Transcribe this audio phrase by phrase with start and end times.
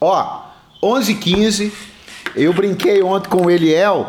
[0.00, 0.42] Ó,
[0.82, 1.72] 11h15,
[2.34, 4.06] eu brinquei ontem com o Eliel,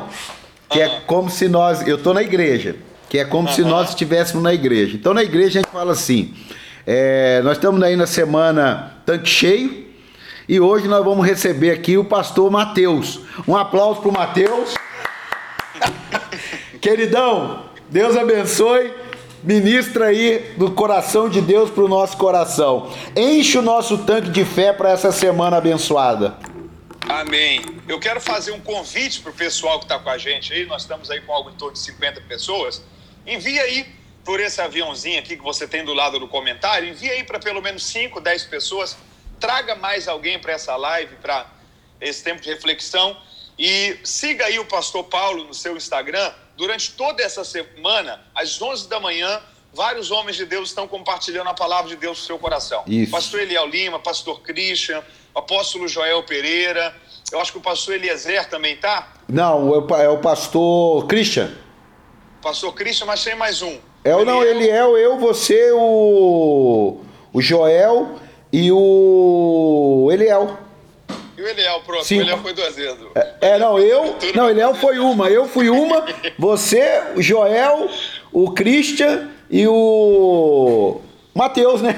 [0.69, 1.87] que é como se nós.
[1.87, 2.75] Eu tô na igreja,
[3.09, 4.95] que é como se nós estivéssemos na igreja.
[4.95, 6.33] Então na igreja a gente fala assim:
[6.85, 9.88] é, nós estamos aí na semana tanque cheio.
[10.50, 13.20] E hoje nós vamos receber aqui o pastor Mateus.
[13.46, 14.76] Um aplauso para o Mateus.
[16.80, 18.94] Queridão, Deus abençoe.
[19.44, 22.92] Ministra aí do coração de Deus para o nosso coração.
[23.16, 26.36] Enche o nosso tanque de fé para essa semana abençoada.
[27.08, 27.62] Amém.
[27.88, 30.66] Eu quero fazer um convite para o pessoal que está com a gente aí.
[30.66, 32.84] Nós estamos aí com algo em torno de 50 pessoas.
[33.26, 33.86] Envia aí
[34.26, 36.90] por esse aviãozinho aqui que você tem do lado do comentário.
[36.90, 38.98] Envia aí para pelo menos 5, 10 pessoas.
[39.40, 41.45] Traga mais alguém para essa live, para
[42.02, 43.16] esse tempo de reflexão.
[43.58, 46.34] E siga aí o Pastor Paulo no seu Instagram.
[46.57, 49.39] Durante toda essa semana, às 11 da manhã,
[49.71, 52.83] vários homens de Deus estão compartilhando a palavra de Deus no seu coração.
[52.88, 53.11] Isso.
[53.11, 55.03] Pastor Eliel Lima, Pastor Christian,
[55.35, 56.95] Apóstolo Joel Pereira.
[57.31, 59.13] Eu acho que o Pastor Eliezer também tá.
[59.27, 61.52] Não, é o é pastor Christian.
[62.41, 63.77] Pastor Christian, mas tem mais um.
[64.03, 68.17] É o não, Eliel, eu, você, o, o Joel
[68.52, 70.58] e o Eliel.
[71.38, 72.03] E o Eliel, pronto.
[72.03, 72.17] Sim.
[72.17, 72.97] O Eliel foi duas vezes.
[73.39, 74.17] É, não, eu.
[74.33, 75.30] Não, Eliel foi uma.
[75.30, 76.05] Eu fui uma.
[76.38, 77.89] Você, o Joel,
[78.31, 80.99] o Christian e o.
[81.35, 81.95] Mateus, né?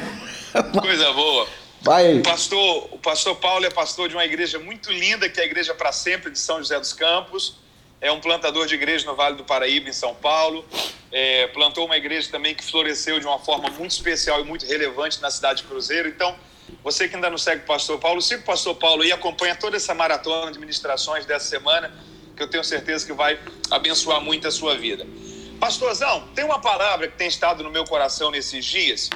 [0.81, 1.47] Coisa boa.
[1.81, 2.19] Vai.
[2.19, 5.45] O pastor, o pastor Paulo é pastor de uma igreja muito linda, que é a
[5.45, 7.55] Igreja para Sempre de São José dos Campos.
[8.01, 10.65] É um plantador de igreja no Vale do Paraíba, em São Paulo.
[11.11, 15.21] É, plantou uma igreja também que floresceu de uma forma muito especial e muito relevante
[15.21, 16.07] na cidade de Cruzeiro.
[16.07, 16.35] Então,
[16.84, 19.78] você que ainda não segue o pastor Paulo, siga o pastor Paulo e acompanha toda
[19.78, 21.94] essa maratona de ministrações dessa semana,
[22.36, 23.39] que eu tenho certeza que vai
[23.70, 25.06] abençoar muito a sua vida.
[25.59, 29.09] Pastorzão, tem uma palavra que tem estado no meu coração nesses dias.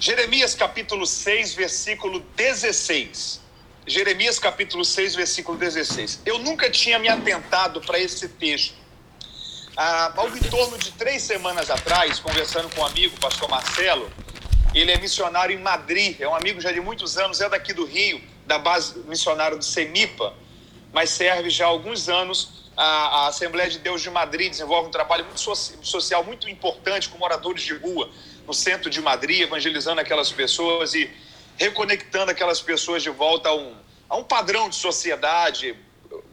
[0.00, 3.40] Jeremias capítulo 6, versículo 16.
[3.86, 6.22] Jeremias capítulo 6, versículo 16.
[6.26, 8.74] Eu nunca tinha me atentado para esse texto.
[9.76, 14.10] Há algo em torno de três semanas atrás, conversando com um amigo, pastor Marcelo,
[14.80, 17.84] ele é missionário em Madrid, é um amigo já de muitos anos, é daqui do
[17.84, 20.34] Rio, da base missionária do CEMIPA,
[20.92, 24.90] mas serve já há alguns anos a, a Assembleia de Deus de Madrid, desenvolve um
[24.90, 28.08] trabalho muito soci- social muito importante com moradores de rua
[28.46, 31.10] no centro de Madrid, evangelizando aquelas pessoas e
[31.56, 33.74] reconectando aquelas pessoas de volta a um,
[34.08, 35.76] a um padrão de sociedade,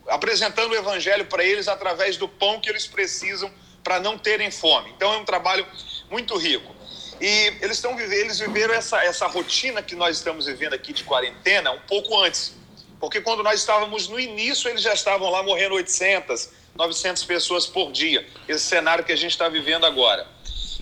[0.07, 3.51] apresentando o evangelho para eles através do pão que eles precisam
[3.83, 4.91] para não terem fome.
[4.95, 5.65] Então é um trabalho
[6.09, 6.73] muito rico.
[7.19, 11.03] E eles estão vivendo, eles viveram essa, essa rotina que nós estamos vivendo aqui de
[11.03, 12.53] quarentena um pouco antes.
[12.99, 17.91] Porque quando nós estávamos no início, eles já estavam lá morrendo 800, 900 pessoas por
[17.91, 18.27] dia.
[18.47, 20.27] Esse cenário que a gente está vivendo agora.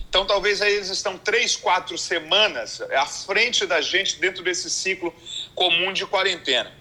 [0.08, 5.12] Então, talvez aí eles estão três, quatro semanas à frente da gente dentro desse ciclo
[5.56, 6.72] comum de quarentena.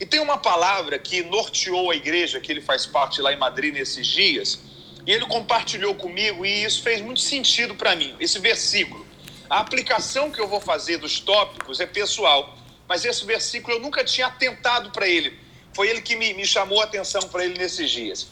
[0.00, 3.72] E tem uma palavra que norteou a igreja, que ele faz parte lá em Madrid
[3.72, 4.58] nesses dias,
[5.06, 9.06] e ele compartilhou comigo, e isso fez muito sentido para mim, esse versículo.
[9.50, 12.56] A aplicação que eu vou fazer dos tópicos é pessoal,
[12.88, 15.38] mas esse versículo eu nunca tinha atentado para ele.
[15.74, 18.28] Foi ele que me, me chamou a atenção para ele nesses dias.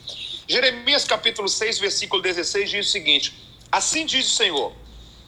[0.47, 3.35] Jeremias capítulo 6, versículo 16 diz o seguinte:
[3.71, 4.73] Assim diz o Senhor: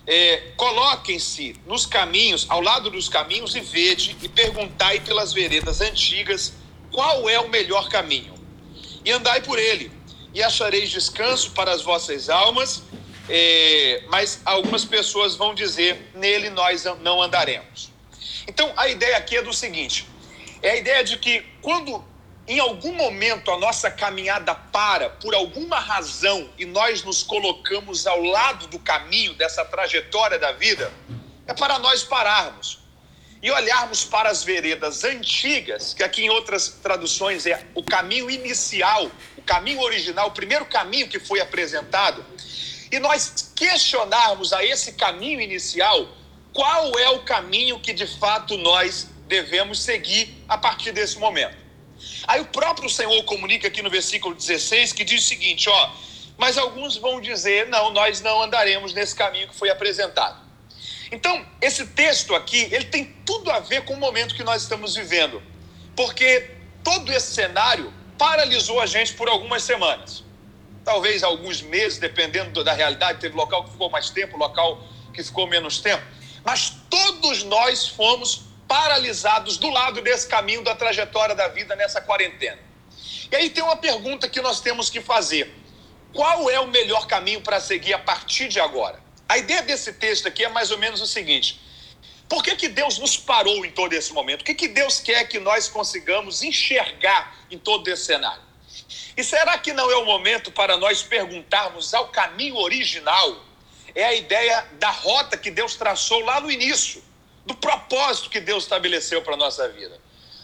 [0.07, 6.55] é, coloquem-se nos caminhos, ao lado dos caminhos, e vede e perguntai pelas veredas antigas
[6.91, 8.35] qual é o melhor caminho.
[9.05, 9.91] E andai por ele,
[10.35, 12.83] e achareis descanso para as vossas almas.
[13.29, 17.91] é, mas algumas pessoas vão dizer: nele nós não andaremos.
[18.47, 20.07] Então a ideia aqui é do seguinte:
[20.61, 22.05] é a ideia de que quando
[22.47, 28.21] em algum momento a nossa caminhada para por alguma razão e nós nos colocamos ao
[28.21, 30.93] lado do caminho dessa trajetória da vida,
[31.47, 32.82] é para nós pararmos
[33.43, 39.11] e olharmos para as veredas antigas, que aqui em outras traduções é o caminho inicial,
[39.37, 42.25] o caminho original, o primeiro caminho que foi apresentado,
[42.91, 46.09] e nós questionarmos a esse caminho inicial
[46.53, 51.57] qual é o caminho que de fato nós devemos seguir a partir desse momento.
[52.29, 55.91] Aí o próprio Senhor comunica aqui no versículo 16 que diz o seguinte, ó,
[56.37, 60.42] mas alguns vão dizer, não, nós não andaremos nesse caminho que foi apresentado.
[61.13, 64.95] Então, esse texto aqui, ele tem tudo a ver com o momento que nós estamos
[64.97, 65.43] vivendo,
[65.95, 66.51] porque
[66.83, 70.25] todo esse cenário paralisou a gente por algumas semanas.
[70.83, 74.83] Talvez alguns meses, dependendo da realidade, teve local que ficou mais tempo, local
[75.13, 76.03] que ficou menos tempo,
[76.43, 82.59] mas todos nós fomos paralisados do lado desse caminho da trajetória da vida nessa quarentena.
[83.31, 85.55] E aí tem uma pergunta que nós temos que fazer:
[86.15, 89.02] qual é o melhor caminho para seguir a partir de agora?
[89.33, 91.59] A ideia desse texto aqui é mais ou menos o seguinte:
[92.29, 94.43] Por que, que Deus nos parou em todo esse momento?
[94.43, 98.43] O que, que Deus quer que nós consigamos enxergar em todo esse cenário?
[99.17, 103.43] E será que não é o momento para nós perguntarmos ao caminho original?
[103.95, 107.03] É a ideia da rota que Deus traçou lá no início,
[107.47, 109.99] do propósito que Deus estabeleceu para a nossa vida,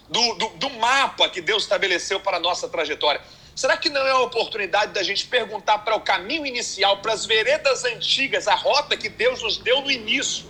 [0.09, 3.21] do, do, do mapa que Deus estabeleceu para a nossa trajetória.
[3.59, 7.27] Será que não é a oportunidade da gente perguntar para o caminho inicial, para as
[7.27, 10.47] veredas antigas, a rota que Deus nos deu no início?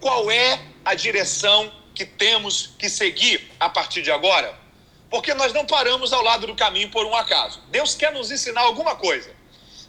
[0.00, 4.58] Qual é a direção que temos que seguir a partir de agora?
[5.10, 7.60] Porque nós não paramos ao lado do caminho por um acaso.
[7.68, 9.30] Deus quer nos ensinar alguma coisa.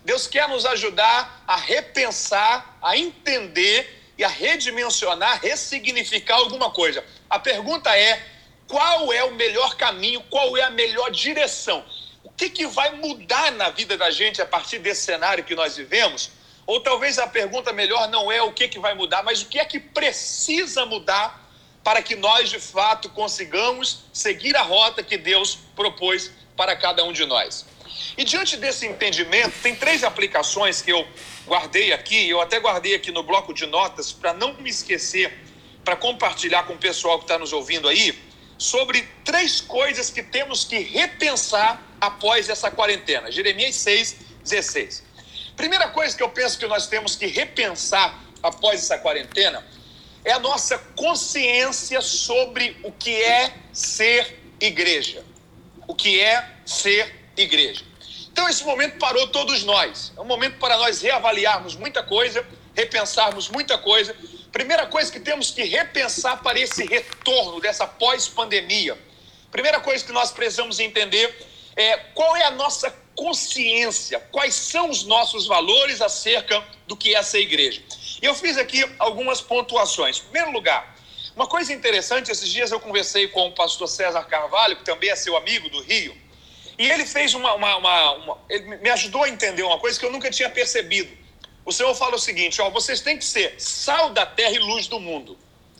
[0.03, 7.05] Deus quer nos ajudar a repensar, a entender e a redimensionar, ressignificar alguma coisa.
[7.29, 8.21] A pergunta é:
[8.67, 11.85] qual é o melhor caminho, qual é a melhor direção?
[12.29, 16.31] Que, que vai mudar na vida da gente a partir desse cenário que nós vivemos?
[16.65, 19.59] Ou talvez a pergunta melhor não é o que, que vai mudar, mas o que
[19.59, 21.41] é que precisa mudar
[21.83, 27.11] para que nós de fato consigamos seguir a rota que Deus propôs para cada um
[27.11, 27.65] de nós.
[28.17, 31.05] E diante desse entendimento, tem três aplicações que eu
[31.45, 35.43] guardei aqui, eu até guardei aqui no bloco de notas para não me esquecer,
[35.83, 38.17] para compartilhar com o pessoal que está nos ouvindo aí
[38.57, 43.31] sobre três coisas que temos que repensar após essa quarentena.
[43.31, 45.03] Jeremias 6, 16.
[45.55, 49.65] Primeira coisa que eu penso que nós temos que repensar após essa quarentena
[50.25, 55.23] é a nossa consciência sobre o que é ser igreja.
[55.87, 57.83] O que é ser igreja.
[58.31, 60.11] Então, esse momento parou todos nós.
[60.17, 64.15] É um momento para nós reavaliarmos muita coisa, repensarmos muita coisa
[64.53, 68.95] Primeira coisa que temos que repensar para esse retorno dessa pós-pandemia.
[69.51, 71.35] Primeira coisa que nós precisamos entender
[71.75, 77.17] é qual é a nossa consciência, quais são os nossos valores acerca do que é
[77.17, 77.81] essa igreja.
[78.21, 80.19] Eu fiz aqui algumas pontuações.
[80.19, 80.95] Em primeiro lugar,
[81.35, 85.15] uma coisa interessante, esses dias eu conversei com o pastor César Carvalho, que também é
[85.15, 86.15] seu amigo do Rio,
[86.77, 90.05] e ele fez uma, uma, uma, uma ele me ajudou a entender uma coisa que
[90.05, 91.22] eu nunca tinha percebido.
[91.65, 94.87] O Senhor fala o seguinte: ó, vocês têm que ser sal da terra e luz
[94.87, 95.37] do mundo.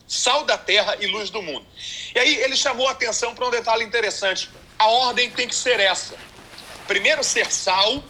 [0.07, 1.65] Sal da terra e luz do mundo.
[2.13, 4.50] E aí ele chamou a atenção para um detalhe interessante.
[4.77, 6.15] A ordem tem que ser essa:
[6.88, 8.03] primeiro ser sal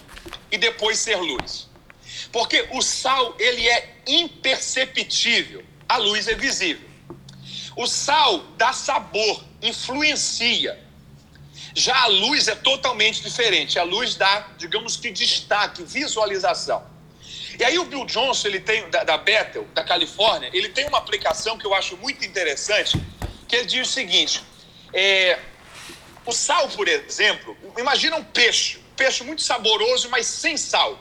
[0.52, 1.70] e depois ser luz.
[2.32, 6.90] Porque o sal ele é imperceptível, a luz é visível.
[7.76, 10.80] O sal dá sabor, influencia.
[11.76, 13.80] Já a luz é totalmente diferente.
[13.80, 16.93] A luz dá, digamos que destaque, visualização.
[17.60, 20.98] E aí o Bill Johnson, ele tem, da, da Bethel, da Califórnia, ele tem uma
[20.98, 23.00] aplicação que eu acho muito interessante,
[23.48, 24.44] que ele diz o seguinte,
[24.94, 25.38] é,
[26.26, 30.98] o sal, por exemplo, imagina um peixe, um peixe muito saboroso, mas sem sal.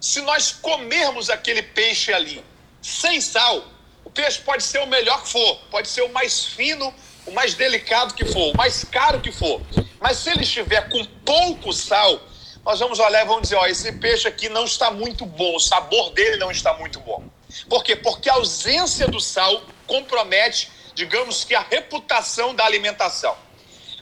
[0.00, 2.44] Se nós comermos aquele peixe ali
[2.80, 3.64] sem sal,
[4.04, 6.92] o peixe pode ser o melhor que for, pode ser o mais fino,
[7.26, 9.60] o mais delicado que for, o mais caro que for.
[10.00, 12.20] Mas se ele estiver com pouco sal,
[12.64, 15.60] nós vamos olhar e vamos dizer: ó, esse peixe aqui não está muito bom, o
[15.60, 17.24] sabor dele não está muito bom.
[17.68, 17.96] Por quê?
[17.96, 23.36] Porque a ausência do sal compromete, digamos que, a reputação da alimentação.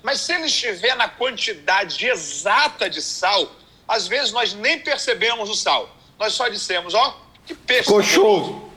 [0.02, 3.50] Mas se ele estiver na quantidade exata de sal,
[3.88, 5.88] às vezes nós nem percebemos o sal.
[6.18, 7.90] Nós só dissemos: ó, que peixe.
[7.90, 8.70] Cochoso.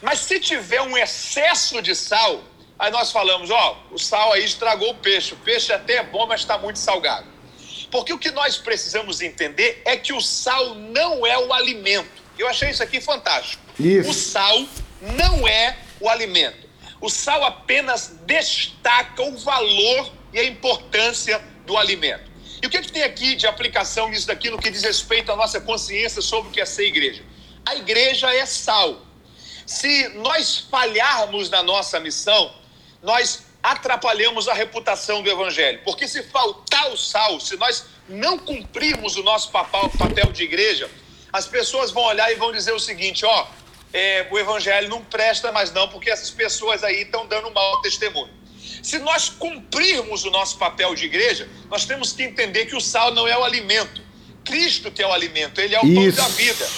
[0.00, 2.40] Mas se tiver um excesso de sal,
[2.78, 5.34] aí nós falamos: ó, o sal aí estragou o peixe.
[5.34, 7.33] O peixe até é bom, mas está muito salgado.
[7.94, 12.10] Porque o que nós precisamos entender é que o sal não é o alimento.
[12.36, 13.62] Eu achei isso aqui fantástico.
[13.78, 14.10] Isso.
[14.10, 14.66] O sal
[15.00, 16.68] não é o alimento.
[17.00, 22.28] O sal apenas destaca o valor e a importância do alimento.
[22.60, 25.30] E o que, é que tem aqui de aplicação nisso daqui no que diz respeito
[25.30, 27.22] à nossa consciência sobre o que é ser igreja?
[27.64, 29.06] A igreja é sal.
[29.64, 32.52] Se nós falharmos na nossa missão,
[33.00, 35.80] nós atrapalhamos a reputação do evangelho.
[35.82, 40.90] Porque se faltar o sal, se nós não cumprirmos o nosso papel, de igreja,
[41.32, 43.46] as pessoas vão olhar e vão dizer o seguinte: ó,
[43.90, 48.32] é, o evangelho não presta mais não, porque essas pessoas aí estão dando mau testemunho.
[48.82, 53.14] Se nós cumprirmos o nosso papel de igreja, nós temos que entender que o sal
[53.14, 54.04] não é o alimento.
[54.44, 56.68] Cristo que é o alimento, ele é o pão da vida.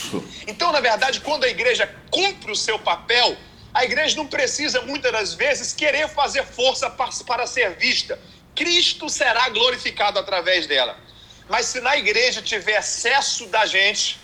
[0.46, 3.36] Então, na verdade, quando a igreja cumpre o seu papel,
[3.76, 8.18] a igreja não precisa muitas das vezes querer fazer força para ser vista.
[8.54, 10.98] Cristo será glorificado através dela.
[11.46, 14.18] Mas se na igreja tiver acesso da gente,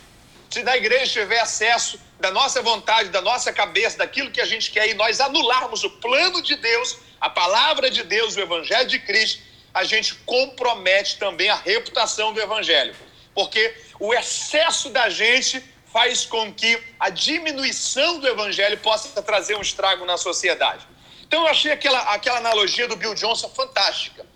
[0.48, 4.70] se na igreja tiver acesso da nossa vontade, da nossa cabeça, daquilo que a gente
[4.70, 9.00] quer, e nós anularmos o plano de Deus, a palavra de Deus, o evangelho de
[9.00, 9.42] Cristo,
[9.74, 12.96] a gente compromete também a reputação do evangelho.
[13.34, 19.60] Porque o excesso da gente faz com que a diminuição do evangelho possa trazer um
[19.60, 20.86] estrago na sociedade.
[21.22, 24.26] Então eu achei aquela, aquela analogia do Bill Johnson fantástica.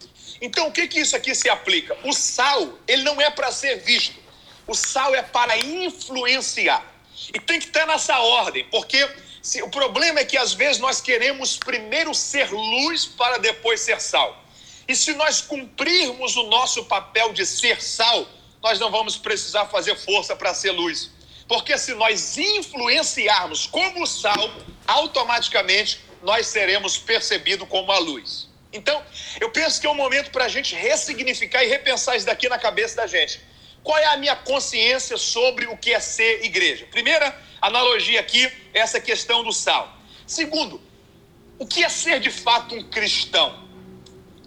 [0.40, 1.96] Então o que, que isso aqui se aplica?
[2.04, 4.16] O sal, ele não é para ser visto.
[4.66, 6.84] O sal é para influenciar.
[7.32, 9.08] E tem que estar nessa ordem, porque
[9.40, 14.00] se, o problema é que às vezes nós queremos primeiro ser luz para depois ser
[14.00, 14.44] sal.
[14.86, 18.28] E se nós cumprirmos o nosso papel de ser sal,
[18.62, 21.10] nós não vamos precisar fazer força para ser luz.
[21.48, 24.50] Porque se nós influenciarmos como sal,
[24.86, 28.48] automaticamente nós seremos percebidos como a luz.
[28.72, 29.02] Então,
[29.40, 32.58] eu penso que é um momento para a gente ressignificar e repensar isso daqui na
[32.58, 33.40] cabeça da gente.
[33.82, 36.86] Qual é a minha consciência sobre o que é ser igreja?
[36.90, 39.96] Primeira analogia aqui essa questão do sal.
[40.26, 40.80] Segundo,
[41.58, 43.64] o que é ser de fato um cristão?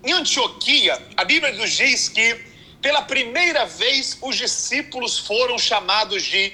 [0.03, 2.49] Em Antioquia, a Bíblia nos diz que
[2.81, 6.53] pela primeira vez os discípulos foram chamados de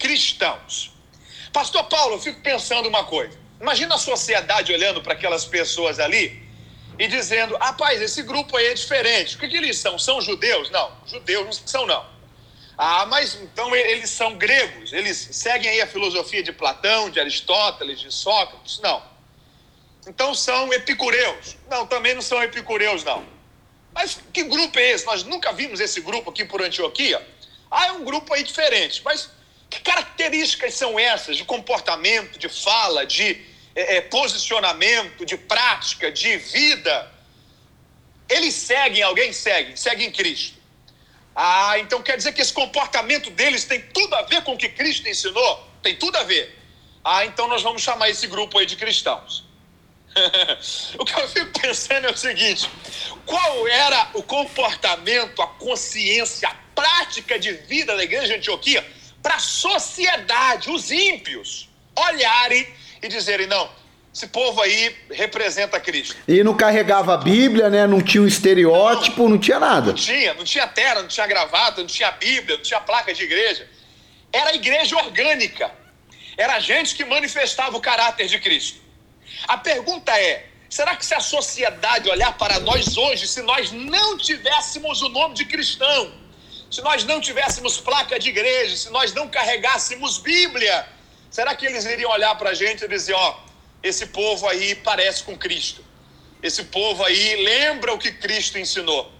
[0.00, 0.92] cristãos.
[1.52, 3.38] Pastor Paulo, eu fico pensando uma coisa.
[3.60, 6.42] Imagina a sociedade olhando para aquelas pessoas ali
[6.98, 9.36] e dizendo: rapaz, esse grupo aí é diferente.
[9.36, 9.98] O que, que eles são?
[9.98, 10.70] São judeus?
[10.70, 12.04] Não, judeus não são, não.
[12.76, 18.00] Ah, mas então eles são gregos, eles seguem aí a filosofia de Platão, de Aristóteles,
[18.00, 18.80] de Sócrates?
[18.80, 19.02] Não.
[20.08, 21.58] Então são epicureus.
[21.68, 23.22] Não, também não são epicureus, não.
[23.92, 25.04] Mas que grupo é esse?
[25.04, 27.26] Nós nunca vimos esse grupo aqui por Antioquia.
[27.70, 29.02] Ah, é um grupo aí diferente.
[29.04, 29.30] Mas
[29.70, 33.40] que características são essas de comportamento, de fala, de
[33.74, 37.10] é, é, posicionamento, de prática, de vida?
[38.28, 40.58] Eles seguem, alguém segue, seguem Cristo.
[41.34, 44.68] Ah, então quer dizer que esse comportamento deles tem tudo a ver com o que
[44.68, 45.66] Cristo ensinou?
[45.80, 46.58] Tem tudo a ver.
[47.04, 49.44] Ah, então nós vamos chamar esse grupo aí de cristãos.
[50.98, 52.68] o que eu fico pensando é o seguinte:
[53.24, 59.36] qual era o comportamento, a consciência, a prática de vida da igreja de Antioquia para
[59.36, 62.66] a sociedade, os ímpios, olharem
[63.02, 63.68] e dizerem: não,
[64.12, 66.16] esse povo aí representa Cristo.
[66.26, 67.86] E não carregava a Bíblia, né?
[67.86, 69.88] Não tinha um estereótipo, não, não tinha nada.
[69.88, 73.22] Não tinha, não tinha terra, não tinha gravata, não tinha Bíblia, não tinha placa de
[73.22, 73.68] igreja.
[74.32, 75.70] Era igreja orgânica.
[76.36, 78.80] Era gente que manifestava o caráter de Cristo.
[79.46, 84.16] A pergunta é: será que se a sociedade olhar para nós hoje, se nós não
[84.18, 86.12] tivéssemos o nome de cristão,
[86.70, 90.86] se nós não tivéssemos placa de igreja, se nós não carregássemos Bíblia,
[91.28, 93.40] será que eles iriam olhar para a gente e dizer: ó,
[93.82, 95.84] esse povo aí parece com Cristo,
[96.42, 99.12] esse povo aí lembra o que Cristo ensinou,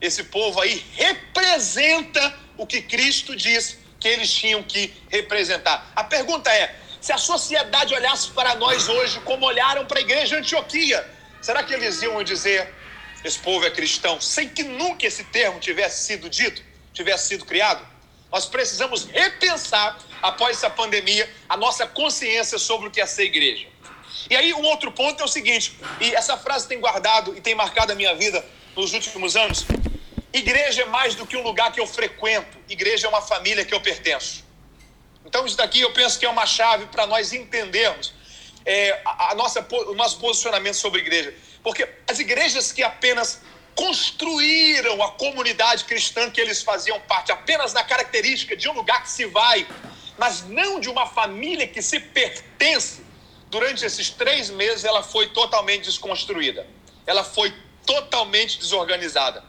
[0.00, 5.90] esse povo aí representa o que Cristo diz que eles tinham que representar?
[5.96, 10.36] A pergunta é: se a sociedade olhasse para nós hoje como olharam para a igreja
[10.36, 11.08] de Antioquia,
[11.40, 12.70] será que eles iam dizer:
[13.24, 16.67] esse povo é cristão, sem que nunca esse termo tivesse sido dito,
[16.98, 17.86] tivesse sido criado?
[18.30, 23.66] Nós precisamos repensar, após essa pandemia, a nossa consciência sobre o que é ser igreja.
[24.28, 27.54] E aí, um outro ponto é o seguinte, e essa frase tem guardado e tem
[27.54, 28.44] marcado a minha vida
[28.76, 29.64] nos últimos anos:
[30.32, 33.72] igreja é mais do que um lugar que eu frequento, igreja é uma família que
[33.72, 34.44] eu pertenço.
[35.24, 38.12] Então, isso daqui eu penso que é uma chave para nós entendermos
[38.64, 41.34] é, a, a, nossa, o nosso posicionamento sobre igreja.
[41.62, 43.40] Porque as igrejas que apenas
[43.78, 49.08] construíram a comunidade cristã que eles faziam parte, apenas na característica de um lugar que
[49.08, 49.68] se vai,
[50.18, 53.04] mas não de uma família que se pertence,
[53.48, 56.66] durante esses três meses ela foi totalmente desconstruída.
[57.06, 57.54] Ela foi
[57.86, 59.44] totalmente desorganizada.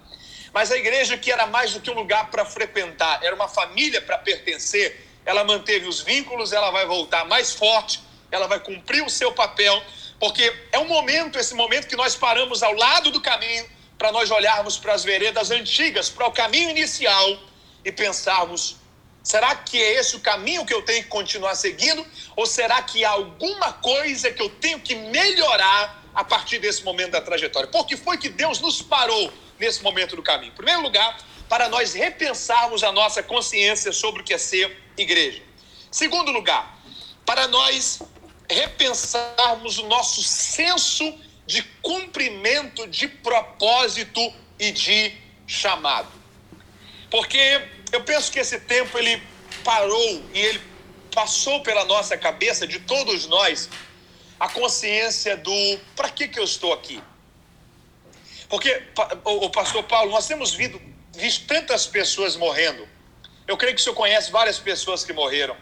[0.53, 3.99] Mas a igreja que era mais do que um lugar para frequentar, era uma família
[3.99, 9.09] para pertencer, ela manteve os vínculos, ela vai voltar mais forte, ela vai cumprir o
[9.09, 9.81] seu papel,
[10.19, 14.31] porque é um momento, esse momento que nós paramos ao lado do caminho para nós
[14.31, 17.37] olharmos para as veredas antigas, para o caminho inicial
[17.83, 18.77] e pensarmos:
[19.21, 22.03] será que é esse o caminho que eu tenho que continuar seguindo?
[22.37, 27.11] Ou será que há alguma coisa que eu tenho que melhorar a partir desse momento
[27.11, 27.67] da trajetória?
[27.67, 30.53] Porque foi que Deus nos parou nesse momento do caminho.
[30.53, 35.43] Em primeiro lugar, para nós repensarmos a nossa consciência sobre o que é ser igreja.
[35.91, 36.79] Segundo lugar,
[37.25, 38.01] para nós
[38.49, 41.13] repensarmos o nosso senso
[41.49, 44.21] de cumprimento de propósito
[44.59, 45.13] e de
[45.47, 46.11] chamado.
[47.09, 47.39] Porque
[47.91, 49.21] eu penso que esse tempo ele
[49.63, 50.61] parou e ele
[51.13, 53.69] passou pela nossa cabeça de todos nós
[54.39, 57.01] a consciência do para que que eu estou aqui?
[58.47, 58.71] Porque
[59.25, 60.79] o pastor Paulo, nós temos visto,
[61.13, 62.87] visto tantas pessoas morrendo
[63.49, 65.57] eu creio que o senhor conhece várias pessoas que morreram.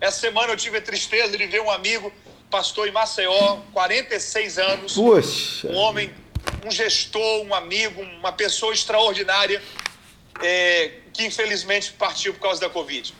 [0.00, 2.12] Essa semana eu tive a tristeza de ver um amigo,
[2.52, 4.92] pastor em Maceió, 46 anos.
[4.92, 5.68] Puxa.
[5.68, 6.12] Um homem,
[6.64, 9.60] um gestor, um amigo, uma pessoa extraordinária,
[10.42, 13.14] é, que infelizmente partiu por causa da Covid.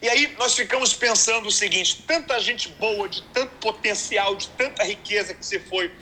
[0.00, 4.82] E aí nós ficamos pensando o seguinte: tanta gente boa, de tanto potencial, de tanta
[4.82, 5.92] riqueza que você foi.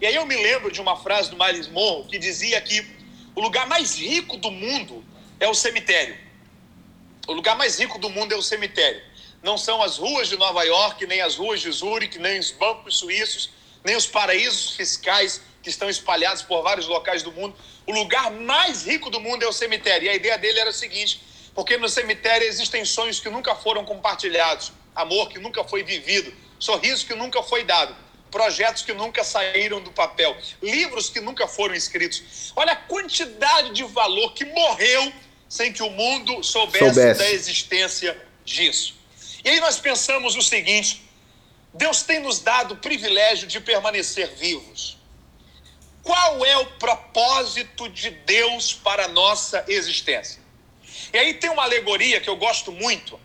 [0.00, 2.86] E aí eu me lembro de uma frase do Miles Monroe que dizia que
[3.34, 5.04] o lugar mais rico do mundo
[5.40, 6.16] é o cemitério.
[7.26, 9.02] O lugar mais rico do mundo é o cemitério.
[9.44, 12.96] Não são as ruas de Nova York, nem as ruas de Zurique, nem os bancos
[12.96, 13.50] suíços,
[13.84, 17.54] nem os paraísos fiscais que estão espalhados por vários locais do mundo.
[17.86, 20.06] O lugar mais rico do mundo é o cemitério.
[20.06, 21.20] E a ideia dele era o seguinte:
[21.54, 27.04] porque no cemitério existem sonhos que nunca foram compartilhados, amor que nunca foi vivido, sorriso
[27.04, 27.94] que nunca foi dado,
[28.30, 32.50] projetos que nunca saíram do papel, livros que nunca foram escritos.
[32.56, 35.12] Olha a quantidade de valor que morreu
[35.50, 37.20] sem que o mundo soubesse, soubesse.
[37.20, 39.03] da existência disso.
[39.44, 41.02] E aí nós pensamos o seguinte:
[41.72, 44.96] Deus tem nos dado o privilégio de permanecer vivos.
[46.02, 50.42] Qual é o propósito de Deus para a nossa existência?
[51.12, 53.18] E aí tem uma alegoria que eu gosto muito,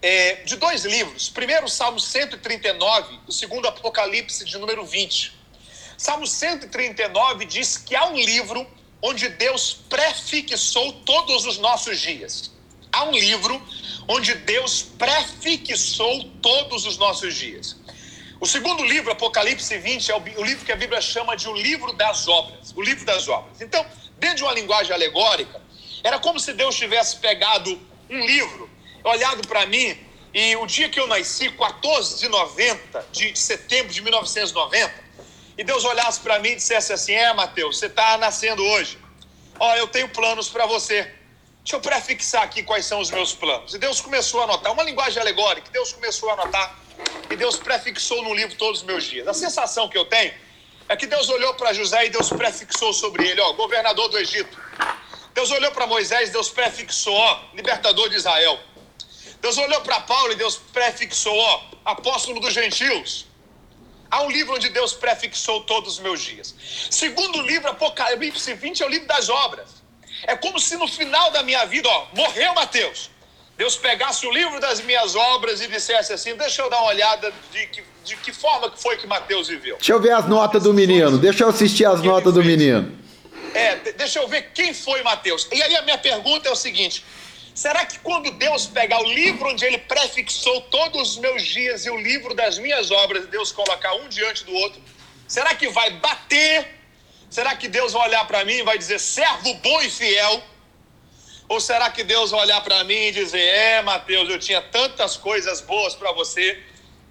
[0.00, 1.28] é, de dois livros.
[1.28, 5.32] Primeiro, Salmo 139, o segundo, Apocalipse, de número 20.
[5.96, 8.66] Salmo 139 diz que há um livro
[9.00, 12.50] onde Deus prefixou todos os nossos dias.
[12.92, 13.60] Há um livro
[14.06, 17.76] onde Deus prefixou todos os nossos dias.
[18.38, 21.92] O segundo livro, Apocalipse 20, é o livro que a Bíblia chama de o livro
[21.94, 22.72] das obras.
[22.76, 23.60] O livro das obras.
[23.62, 23.86] Então,
[24.18, 25.62] dentro de uma linguagem alegórica,
[26.04, 27.80] era como se Deus tivesse pegado
[28.10, 28.68] um livro,
[29.04, 29.96] olhado para mim,
[30.34, 34.92] e o dia que eu nasci, 14 de 90, de setembro de 1990,
[35.56, 38.98] e Deus olhasse para mim e dissesse assim: É, Mateus, você está nascendo hoje.
[39.58, 41.21] Ó, eu tenho planos para você.
[41.64, 43.72] Deixa eu prefixar aqui quais são os meus planos.
[43.72, 46.76] E Deus começou a anotar, uma linguagem alegórica, Deus começou a anotar,
[47.30, 49.28] e Deus prefixou no livro todos os meus dias.
[49.28, 50.34] A sensação que eu tenho
[50.88, 54.60] é que Deus olhou para José e Deus prefixou sobre ele, ó, governador do Egito.
[55.32, 58.58] Deus olhou para Moisés, Deus prefixou, ó, libertador de Israel.
[59.40, 63.26] Deus olhou para Paulo e Deus prefixou, ó, apóstolo dos gentios.
[64.10, 66.54] Há um livro onde Deus prefixou todos os meus dias.
[66.90, 69.81] Segundo livro, Apocalipse 20, é o livro das obras.
[70.26, 73.10] É como se no final da minha vida, ó, morreu Mateus.
[73.56, 77.32] Deus pegasse o livro das minhas obras e dissesse assim: deixa eu dar uma olhada
[77.52, 79.76] de que, de que forma que foi que Mateus viveu.
[79.76, 82.98] Deixa eu ver as notas do menino, deixa eu assistir as notas do menino.
[83.54, 85.46] É, deixa eu ver quem foi Mateus.
[85.52, 87.04] E aí a minha pergunta é o seguinte:
[87.54, 91.90] será que quando Deus pegar o livro onde ele prefixou todos os meus dias e
[91.90, 94.80] o livro das minhas obras, Deus colocar um diante do outro,
[95.28, 96.81] será que vai bater?
[97.36, 100.42] Será que Deus vai olhar para mim e vai dizer servo bom e fiel?
[101.48, 105.16] Ou será que Deus vai olhar para mim e dizer: É, Mateus, eu tinha tantas
[105.16, 106.62] coisas boas para você,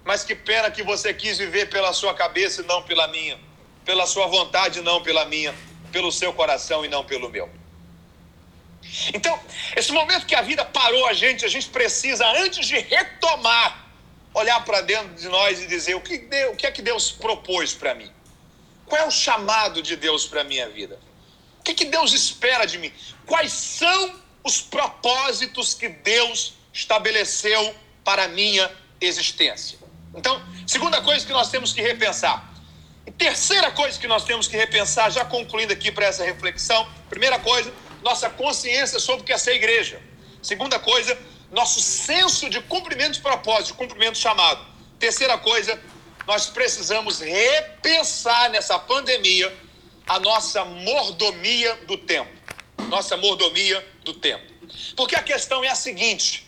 [0.04, 3.36] mas que pena que você quis viver pela sua cabeça e não pela minha,
[3.84, 5.52] pela sua vontade e não pela minha
[5.90, 7.50] pelo seu coração e não pelo meu.
[9.12, 9.38] Então,
[9.76, 13.86] esse momento que a vida parou a gente, a gente precisa, antes de retomar,
[14.32, 17.10] olhar para dentro de nós e dizer: o que, Deus, o que é que Deus
[17.10, 18.10] propôs para mim?
[18.86, 20.98] Qual é o chamado de Deus para a minha vida?
[21.60, 22.92] O que, que Deus espera de mim?
[23.24, 29.78] Quais são os propósitos que Deus estabeleceu para a minha existência?
[30.14, 32.52] Então, segunda coisa que nós temos que repensar:
[33.06, 37.38] e terceira coisa que nós temos que repensar, já concluindo aqui para essa reflexão: primeira
[37.38, 40.00] coisa, nossa consciência sobre o que é ser igreja.
[40.42, 41.16] Segunda coisa,
[41.50, 44.64] nosso senso de cumprimento de propósito, de cumprimento chamado.
[44.98, 45.80] Terceira coisa,
[46.26, 49.52] nós precisamos repensar nessa pandemia
[50.06, 52.30] a nossa mordomia do tempo.
[52.88, 54.52] Nossa mordomia do tempo.
[54.96, 56.46] Porque a questão é a seguinte: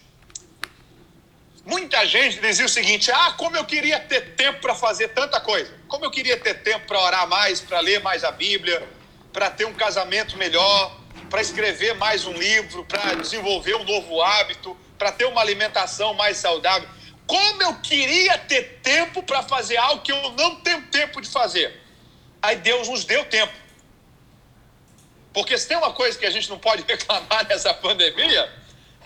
[1.64, 5.72] Muita gente dizia o seguinte: ah, como eu queria ter tempo para fazer tanta coisa.
[5.88, 8.87] Como eu queria ter tempo para orar mais, para ler mais a Bíblia,
[9.32, 14.76] para ter um casamento melhor, para escrever mais um livro, para desenvolver um novo hábito,
[14.98, 16.88] para ter uma alimentação mais saudável.
[17.26, 21.80] Como eu queria ter tempo para fazer algo que eu não tenho tempo de fazer.
[22.42, 23.52] Aí Deus nos deu tempo.
[25.32, 28.52] Porque se tem uma coisa que a gente não pode reclamar nessa pandemia,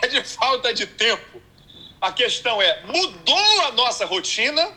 [0.03, 1.41] é de falta de tempo.
[2.01, 4.71] A questão é: mudou a nossa rotina?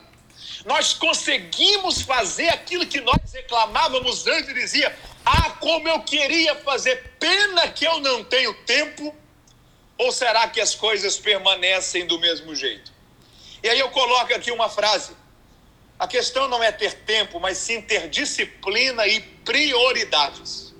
[0.65, 7.13] Nós conseguimos fazer aquilo que nós reclamávamos antes e dizia: ah, como eu queria fazer,
[7.19, 9.15] pena que eu não tenho tempo?
[9.97, 12.90] Ou será que as coisas permanecem do mesmo jeito?
[13.63, 15.11] E aí eu coloco aqui uma frase:
[15.99, 20.73] a questão não é ter tempo, mas sim ter disciplina e prioridades.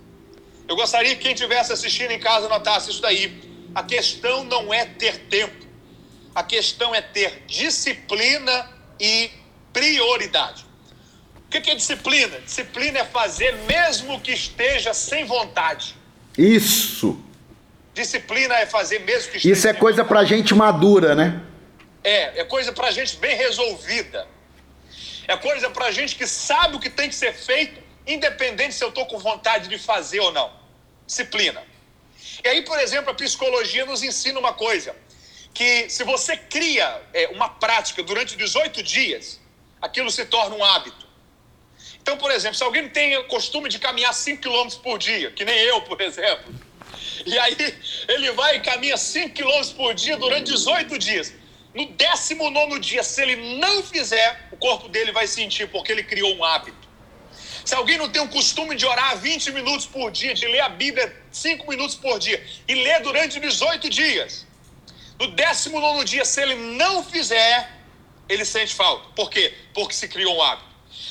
[0.68, 3.50] Eu gostaria que quem estivesse assistindo em casa notasse isso daí.
[3.76, 5.66] A questão não é ter tempo,
[6.34, 9.30] a questão é ter disciplina e
[9.72, 10.66] prioridade.
[11.46, 12.40] O que é disciplina?
[12.40, 15.96] Disciplina é fazer mesmo que esteja sem vontade.
[16.38, 17.22] Isso.
[17.94, 21.42] Disciplina é fazer mesmo que esteja Isso é coisa para gente madura, né?
[22.04, 24.28] É, é coisa para gente bem resolvida.
[25.28, 28.90] É coisa para gente que sabe o que tem que ser feito, independente se eu
[28.90, 30.52] estou com vontade de fazer ou não.
[31.06, 31.64] Disciplina.
[32.44, 34.96] E aí, por exemplo, a psicologia nos ensina uma coisa:
[35.54, 39.40] que se você cria é, uma prática durante 18 dias,
[39.82, 41.08] aquilo se torna um hábito.
[42.02, 45.46] Então, por exemplo, se alguém tem o costume de caminhar 5 km por dia, que
[45.46, 46.54] nem eu, por exemplo,
[47.26, 47.56] e aí
[48.08, 51.41] ele vai e caminha 5 km por dia durante 18 dias.
[51.74, 56.36] No 19 dia, se ele não fizer, o corpo dele vai sentir, porque ele criou
[56.36, 56.90] um hábito.
[57.64, 60.70] Se alguém não tem o costume de orar 20 minutos por dia, de ler a
[60.70, 64.46] Bíblia 5 minutos por dia, e ler durante 18 dias,
[65.20, 67.72] no 19 dia, se ele não fizer,
[68.28, 69.08] ele sente falta.
[69.16, 69.54] Por quê?
[69.74, 70.70] Porque se criou um hábito.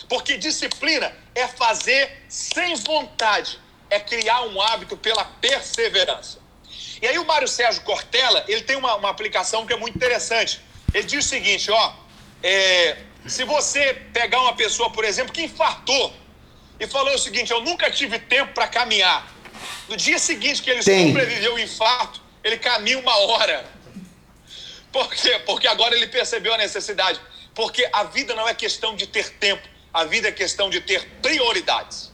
[0.09, 6.39] Porque disciplina é fazer sem vontade, é criar um hábito pela perseverança.
[7.02, 10.60] E aí o Mário Sérgio Cortella, ele tem uma, uma aplicação que é muito interessante.
[10.92, 11.92] Ele diz o seguinte, ó,
[12.42, 16.12] é, se você pegar uma pessoa, por exemplo, que infartou
[16.78, 19.26] e falou o seguinte, eu nunca tive tempo para caminhar.
[19.88, 21.08] No dia seguinte que ele tem.
[21.08, 23.64] sobreviveu ao infarto, ele caminha uma hora.
[24.92, 25.38] Por quê?
[25.46, 27.20] Porque agora ele percebeu a necessidade.
[27.54, 31.04] Porque a vida não é questão de ter tempo, a vida é questão de ter
[31.22, 32.10] prioridades.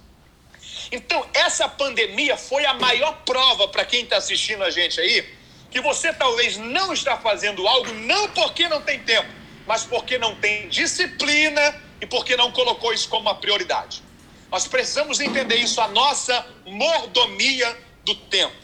[0.90, 5.28] Então, essa pandemia foi a maior prova para quem está assistindo a gente aí,
[5.70, 9.28] que você talvez não está fazendo algo não porque não tem tempo,
[9.66, 14.02] mas porque não tem disciplina e porque não colocou isso como uma prioridade.
[14.50, 18.54] Nós precisamos entender isso, a nossa mordomia do tempo.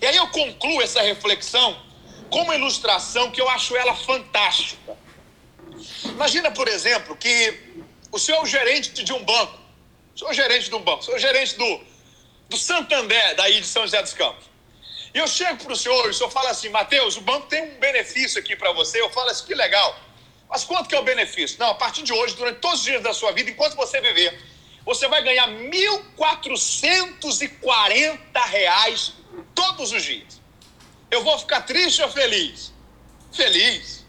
[0.00, 1.76] E aí eu concluo essa reflexão
[2.30, 4.96] com uma ilustração que eu acho ela fantástica.
[6.04, 9.65] Imagina, por exemplo, que o senhor é o gerente de um banco
[10.16, 11.80] Sou gerente de um banco, sou gerente do,
[12.48, 14.46] do Santander, daí de São José dos Campos.
[15.12, 17.62] E eu chego para o senhor e o senhor fala assim, Mateus, o banco tem
[17.62, 18.98] um benefício aqui para você.
[18.98, 19.94] Eu falo assim, que legal.
[20.48, 21.58] Mas quanto que é o benefício?
[21.58, 24.40] Não, a partir de hoje, durante todos os dias da sua vida, enquanto você viver,
[24.86, 25.70] você vai ganhar R$
[26.16, 29.12] 1.440
[29.54, 30.40] todos os dias.
[31.10, 32.72] Eu vou ficar triste ou feliz?
[33.32, 34.06] Feliz.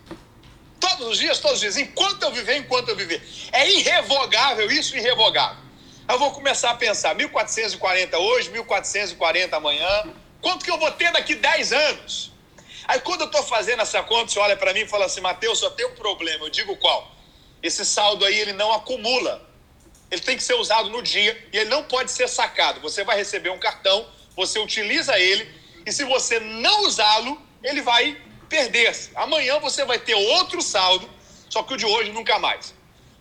[0.80, 1.76] Todos os dias, todos os dias.
[1.76, 3.22] Enquanto eu viver, enquanto eu viver.
[3.52, 5.67] É irrevogável isso, irrevogável.
[6.10, 10.06] Eu vou começar a pensar, 1440 hoje, 1440 amanhã,
[10.42, 12.32] quanto que eu vou ter daqui 10 anos?
[12.88, 15.60] Aí quando eu estou fazendo essa conta, você olha para mim e fala assim, Mateus,
[15.60, 16.46] só tem um problema.
[16.46, 17.12] Eu digo qual?
[17.62, 19.46] Esse saldo aí, ele não acumula.
[20.10, 22.80] Ele tem que ser usado no dia e ele não pode ser sacado.
[22.80, 25.54] Você vai receber um cartão, você utiliza ele
[25.86, 28.18] e se você não usá-lo, ele vai
[28.48, 29.12] perder-se.
[29.14, 31.10] Amanhã você vai ter outro saldo,
[31.50, 32.77] só que o de hoje nunca mais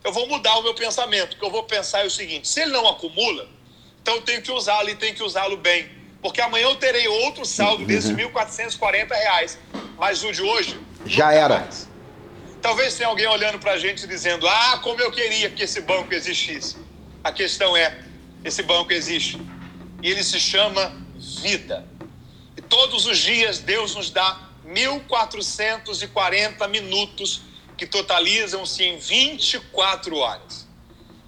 [0.07, 1.35] eu vou mudar o meu pensamento.
[1.35, 3.49] O que eu vou pensar é o seguinte: se ele não acumula,
[4.01, 5.91] então eu tenho que usá-lo e tenho que usá-lo bem.
[6.23, 7.89] Porque amanhã eu terei outro saldo uhum.
[7.89, 9.59] desses 1.440 reais.
[9.99, 10.79] Mas o de hoje.
[11.05, 11.59] Já era.
[11.59, 11.89] Mais.
[12.63, 16.15] Talvez tenha alguém olhando para a gente dizendo: Ah, como eu queria que esse banco
[16.15, 16.77] existisse.
[17.25, 17.99] A questão é:
[18.45, 19.41] esse banco existe.
[20.01, 20.95] E ele se chama
[21.43, 21.85] vida.
[22.57, 27.43] E todos os dias Deus nos dá 1.440 minutos
[27.77, 30.67] que totalizam-se em 24 horas.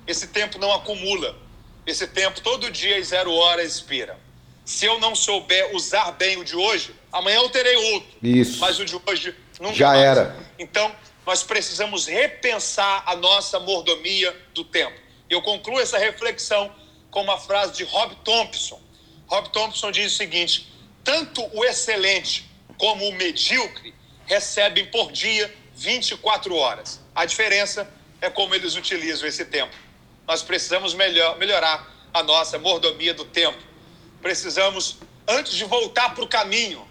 [0.06, 1.37] Esse tempo não acumula.
[1.87, 4.18] Esse tempo, todo dia, às zero horas, expira.
[4.64, 8.08] Se eu não souber usar bem o de hoje, amanhã eu terei outro.
[8.22, 8.58] Isso.
[8.61, 10.02] Mas o de hoje nunca Já mais.
[10.04, 10.37] era.
[10.58, 10.94] Então,
[11.26, 14.98] nós precisamos repensar a nossa mordomia do tempo.
[15.28, 16.72] Eu concluo essa reflexão
[17.11, 18.80] com uma frase de Rob Thompson.
[19.26, 20.72] Rob Thompson diz o seguinte:
[21.04, 23.94] tanto o excelente como o medíocre
[24.26, 27.00] recebem por dia 24 horas.
[27.14, 27.88] A diferença
[28.20, 29.74] é como eles utilizam esse tempo.
[30.26, 33.58] Nós precisamos melhor, melhorar a nossa mordomia do tempo.
[34.20, 36.86] Precisamos, antes de voltar para o caminho,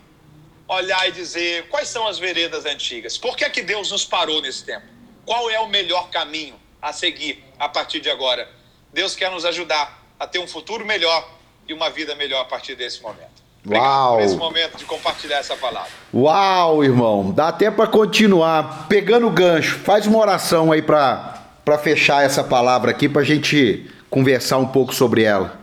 [0.68, 3.18] olhar e dizer quais são as veredas antigas.
[3.18, 4.86] Por que, é que Deus nos parou nesse tempo?
[5.26, 8.50] Qual é o melhor caminho a seguir a partir de agora?
[8.94, 11.30] Deus quer nos ajudar a ter um futuro melhor
[11.68, 13.37] e uma vida melhor a partir desse momento.
[13.76, 14.18] Uau!
[14.18, 15.90] Por esse momento de compartilhar essa palavra.
[16.14, 17.32] Uau, irmão!
[17.32, 18.88] Dá até para continuar.
[18.88, 21.44] Pegando o gancho, faz uma oração aí para
[21.82, 25.60] fechar essa palavra aqui, para a gente conversar um pouco sobre ela.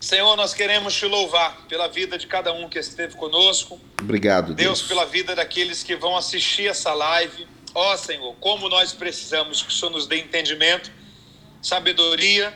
[0.00, 3.78] Senhor, nós queremos te louvar pela vida de cada um que esteve conosco.
[4.00, 4.56] Obrigado, Deus.
[4.56, 7.46] Deus pela vida daqueles que vão assistir essa live.
[7.74, 10.90] Ó oh, Senhor, como nós precisamos que o Senhor nos dê entendimento,
[11.60, 12.54] sabedoria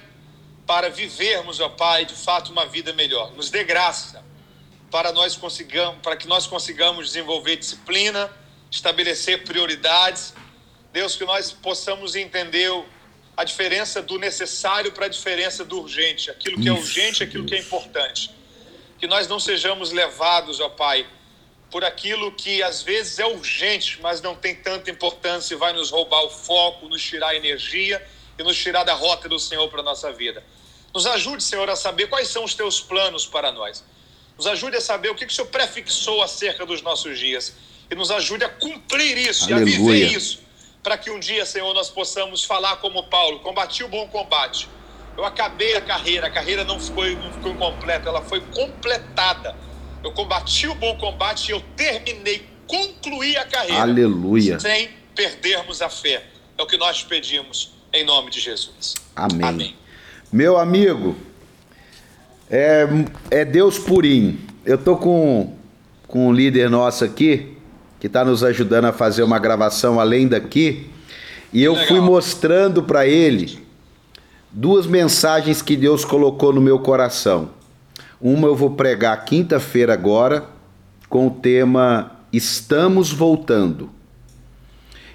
[0.67, 3.33] para vivermos, ó Pai, de fato uma vida melhor.
[3.33, 4.25] Nos dê graça
[4.95, 8.31] para nós consigamos, para que nós consigamos desenvolver disciplina,
[8.71, 10.33] estabelecer prioridades.
[10.93, 12.71] Deus, que nós possamos entender
[13.37, 17.57] a diferença do necessário para a diferença do urgente, aquilo que é urgente, aquilo que
[17.57, 18.31] é importante.
[18.97, 21.05] Que nós não sejamos levados, ó Pai,
[21.73, 25.91] por aquilo que às vezes é urgente, mas não tem tanta importância e vai nos
[25.91, 28.01] roubar o foco, nos tirar a energia
[28.39, 30.45] e nos tirar da rota do Senhor para a nossa vida.
[30.95, 33.83] Nos ajude, Senhor, a saber quais são os teus planos para nós.
[34.37, 37.55] Nos ajude a saber o que, que o Senhor prefixou acerca dos nossos dias.
[37.91, 39.71] E nos ajude a cumprir isso Aleluia.
[39.71, 40.43] e a viver isso.
[40.83, 44.69] Para que um dia, Senhor, nós possamos falar como Paulo: combati o bom combate.
[45.17, 49.57] Eu acabei a carreira, a carreira não ficou, não ficou incompleta, ela foi completada.
[50.03, 53.81] Eu combati o bom combate e eu terminei, concluí a carreira.
[53.81, 54.59] Aleluia.
[54.59, 56.25] Sem perdermos a fé.
[56.59, 58.95] É o que nós pedimos em nome de Jesus.
[59.15, 59.49] Amém.
[59.49, 59.77] Amém.
[60.33, 61.17] Meu amigo,
[62.55, 62.89] é,
[63.33, 64.39] é Deus purinho.
[64.65, 65.55] Eu tô com,
[66.07, 67.57] com um líder nosso aqui,
[67.99, 70.87] que está nos ajudando a fazer uma gravação além daqui,
[71.53, 71.89] e eu Legal.
[71.89, 73.59] fui mostrando para ele
[74.53, 77.51] duas mensagens que Deus colocou no meu coração.
[78.21, 80.45] Uma eu vou pregar quinta-feira agora,
[81.09, 83.91] com o tema Estamos Voltando.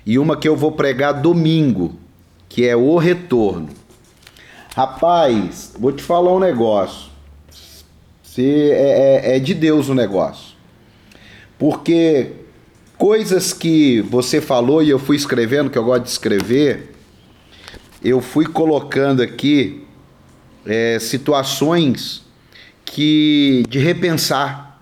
[0.06, 1.98] E uma que eu vou pregar domingo,
[2.50, 3.70] que é o retorno.
[4.76, 7.09] Rapaz, vou te falar um negócio.
[8.30, 10.56] Se é, é, é de Deus o negócio.
[11.58, 12.32] Porque
[12.96, 16.94] coisas que você falou e eu fui escrevendo, que eu gosto de escrever,
[18.04, 19.84] eu fui colocando aqui
[20.64, 22.24] é, situações
[22.86, 24.80] que de repensar,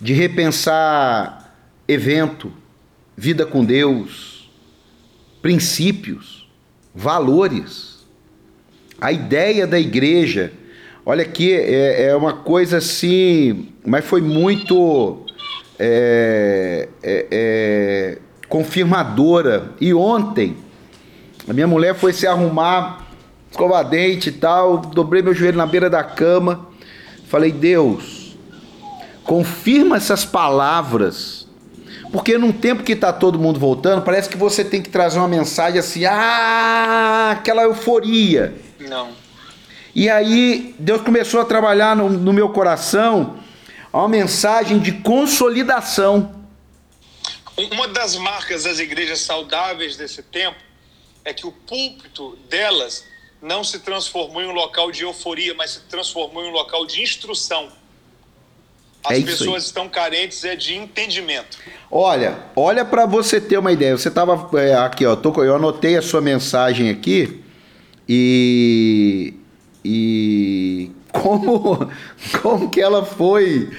[0.00, 1.54] de repensar
[1.86, 2.50] evento,
[3.14, 4.50] vida com Deus,
[5.42, 6.48] princípios,
[6.94, 8.06] valores.
[8.98, 10.54] A ideia da igreja,
[11.06, 15.24] olha aqui, é, é uma coisa assim, mas foi muito
[15.78, 19.70] é, é, é, confirmadora.
[19.80, 20.56] E ontem,
[21.48, 23.06] a minha mulher foi se arrumar,
[23.48, 26.66] escovar dente e tal, dobrei meu joelho na beira da cama,
[27.28, 28.36] falei, Deus,
[29.22, 31.46] confirma essas palavras,
[32.10, 35.28] porque num tempo que está todo mundo voltando, parece que você tem que trazer uma
[35.28, 38.54] mensagem assim, ah, aquela euforia.
[38.80, 39.25] Não.
[39.96, 43.38] E aí Deus começou a trabalhar no, no meu coração
[43.90, 46.44] uma mensagem de consolidação.
[47.56, 50.58] Uma das marcas das igrejas saudáveis desse tempo
[51.24, 53.06] é que o púlpito delas
[53.40, 57.00] não se transformou em um local de euforia, mas se transformou em um local de
[57.00, 57.72] instrução.
[59.02, 59.66] As é pessoas aí.
[59.68, 61.56] estão carentes é de entendimento.
[61.90, 63.96] Olha, olha para você ter uma ideia.
[63.96, 65.16] Você estava é, aqui, ó.
[65.16, 67.42] Tô, eu anotei a sua mensagem aqui
[68.06, 69.32] e
[69.86, 71.88] e como
[72.42, 73.70] como que ela foi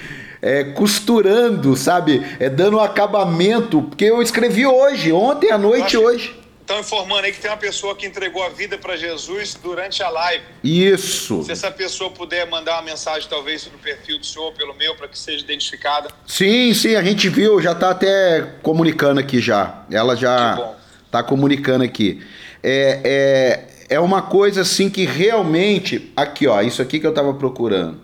[0.41, 2.25] é, costurando, sabe?
[2.39, 6.33] É dando um acabamento, porque eu escrevi hoje, ontem à noite, hoje.
[6.61, 10.09] Estão informando aí que tem uma pessoa que entregou a vida para Jesus durante a
[10.09, 10.43] live.
[10.61, 11.43] Isso.
[11.43, 15.07] Se essa pessoa puder mandar uma mensagem, talvez, no perfil do senhor, pelo meu, para
[15.07, 16.09] que seja identificada.
[16.25, 19.85] Sim, sim, a gente viu, já está até comunicando aqui já.
[19.89, 22.21] Ela já está comunicando aqui.
[22.61, 26.11] É, é, é uma coisa assim que realmente.
[26.15, 27.99] Aqui, ó, isso aqui que eu estava procurando.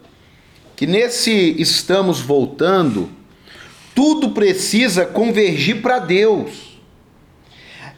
[0.76, 3.10] Que nesse estamos voltando,
[3.94, 6.74] tudo precisa convergir para Deus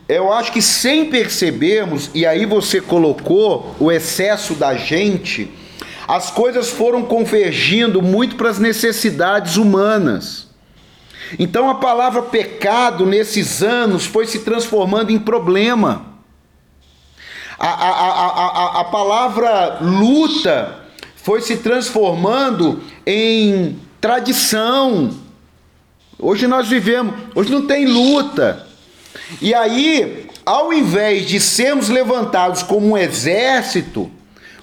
[0.07, 5.51] eu acho que sem percebermos, e aí você colocou o excesso da gente,
[6.07, 10.47] as coisas foram convergindo muito para as necessidades humanas.
[11.39, 16.14] Então a palavra pecado nesses anos foi se transformando em problema.
[17.57, 18.27] A, a, a,
[18.77, 25.11] a, a palavra luta foi se transformando em tradição.
[26.19, 28.67] Hoje nós vivemos, hoje não tem luta.
[29.41, 34.11] E aí, ao invés de sermos levantados como um exército,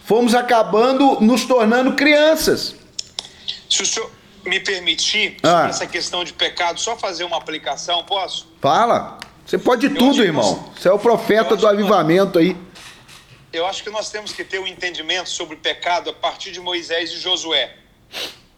[0.04, 2.76] fomos acabando nos tornando crianças.
[3.68, 4.10] Se o senhor
[4.44, 5.66] me permitir, ah.
[5.68, 8.46] essa questão de pecado, só fazer uma aplicação, posso?
[8.60, 9.18] Fala.
[9.44, 10.70] Você pode tudo, irmão.
[10.76, 12.56] Você é o profeta do avivamento aí.
[13.52, 17.10] Eu acho que nós temos que ter um entendimento sobre pecado a partir de Moisés
[17.10, 17.76] e Josué.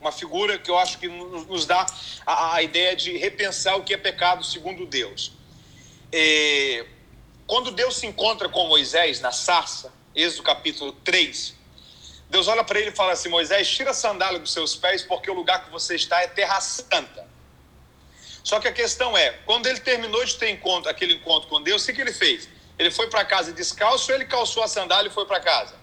[0.01, 1.87] Uma figura que eu acho que nos dá
[2.27, 5.33] a, a ideia de repensar o que é pecado segundo Deus
[6.17, 6.87] é,
[7.45, 11.55] quando Deus se encontra com Moisés na sarça, Êxodo capítulo 3,
[12.31, 15.29] Deus olha para ele e fala assim: Moisés, tira a sandália dos seus pés, porque
[15.29, 17.27] o lugar que você está é terra santa.
[18.45, 21.83] Só que a questão é: quando ele terminou de ter encontro, aquele encontro com Deus,
[21.83, 22.49] o que, que ele fez?
[22.79, 25.75] Ele foi para casa descalço ou ele calçou a sandália e foi para casa?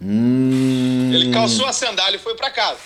[0.00, 1.10] Hum...
[1.12, 2.80] Ele calçou a sandália e foi para casa.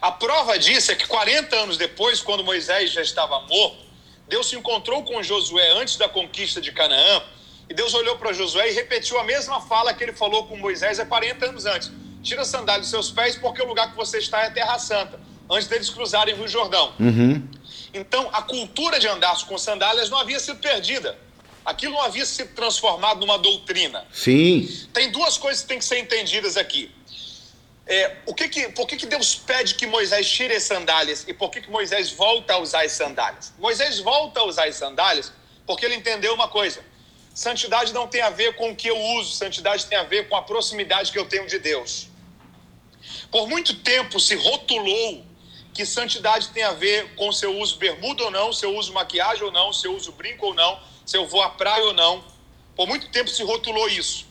[0.00, 3.84] A prova disso é que 40 anos depois, quando Moisés já estava morto,
[4.28, 7.22] Deus se encontrou com Josué antes da conquista de Canaã,
[7.68, 11.00] e Deus olhou para Josué e repetiu a mesma fala que ele falou com Moisés
[11.00, 11.90] há 40 anos antes:
[12.22, 15.18] Tira a sandália dos seus pés, porque o lugar que você está é terra santa.
[15.50, 16.92] antes deles cruzarem o Rio Jordão.
[16.98, 17.48] Uhum.
[17.92, 21.18] Então, a cultura de andar com sandálias não havia sido perdida.
[21.64, 24.06] Aquilo não havia sido transformado numa doutrina.
[24.12, 24.86] Sim.
[24.92, 26.94] Tem duas coisas que têm que ser entendidas aqui.
[27.88, 31.32] É, o que que, por que, que Deus pede que Moisés tire as sandálias e
[31.32, 33.52] por que, que Moisés volta a usar as sandálias?
[33.58, 35.32] Moisés volta a usar as sandálias
[35.64, 36.84] porque ele entendeu uma coisa:
[37.32, 40.34] santidade não tem a ver com o que eu uso, santidade tem a ver com
[40.34, 42.08] a proximidade que eu tenho de Deus.
[43.30, 45.24] Por muito tempo se rotulou
[45.76, 48.94] que santidade tem a ver com se eu uso bermuda ou não, se eu uso
[48.94, 51.92] maquiagem ou não, se eu uso brinco ou não, se eu vou à praia ou
[51.92, 52.24] não.
[52.74, 54.26] Por muito tempo se rotulou isso.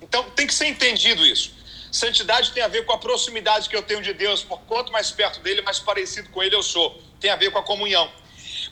[0.00, 1.52] Então tem que ser entendido isso.
[1.92, 4.42] Santidade tem a ver com a proximidade que eu tenho de Deus.
[4.42, 6.98] Por quanto mais perto dele, mais parecido com ele eu sou.
[7.20, 8.10] Tem a ver com a comunhão.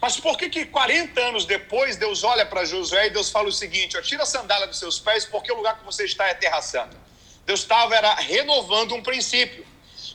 [0.01, 3.53] Mas por que que 40 anos depois Deus olha para Josué e Deus fala o
[3.53, 6.35] seguinte: ó, tira a sandália dos seus pés, porque o lugar que você está é
[6.35, 6.97] terra santa.
[7.45, 9.67] Deus estava era renovando um princípio.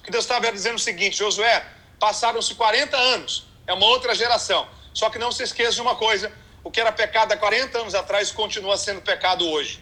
[0.04, 1.66] Que Deus estava dizendo o seguinte: Josué,
[2.04, 4.68] passaram-se 40 anos, é uma outra geração.
[4.94, 6.30] Só que não se esqueça de uma coisa:
[6.62, 9.82] o que era pecado há 40 anos atrás continua sendo pecado hoje.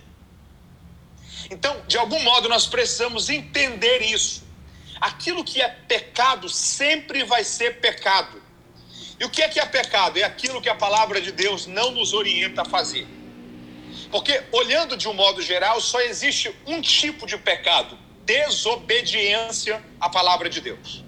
[1.49, 4.43] Então, de algum modo, nós precisamos entender isso.
[5.09, 8.39] Aquilo que é pecado sempre vai ser pecado.
[9.19, 10.19] E o que é que é pecado?
[10.19, 13.07] É aquilo que a palavra de Deus não nos orienta a fazer.
[14.11, 20.47] Porque, olhando de um modo geral, só existe um tipo de pecado: desobediência à palavra
[20.47, 21.03] de Deus.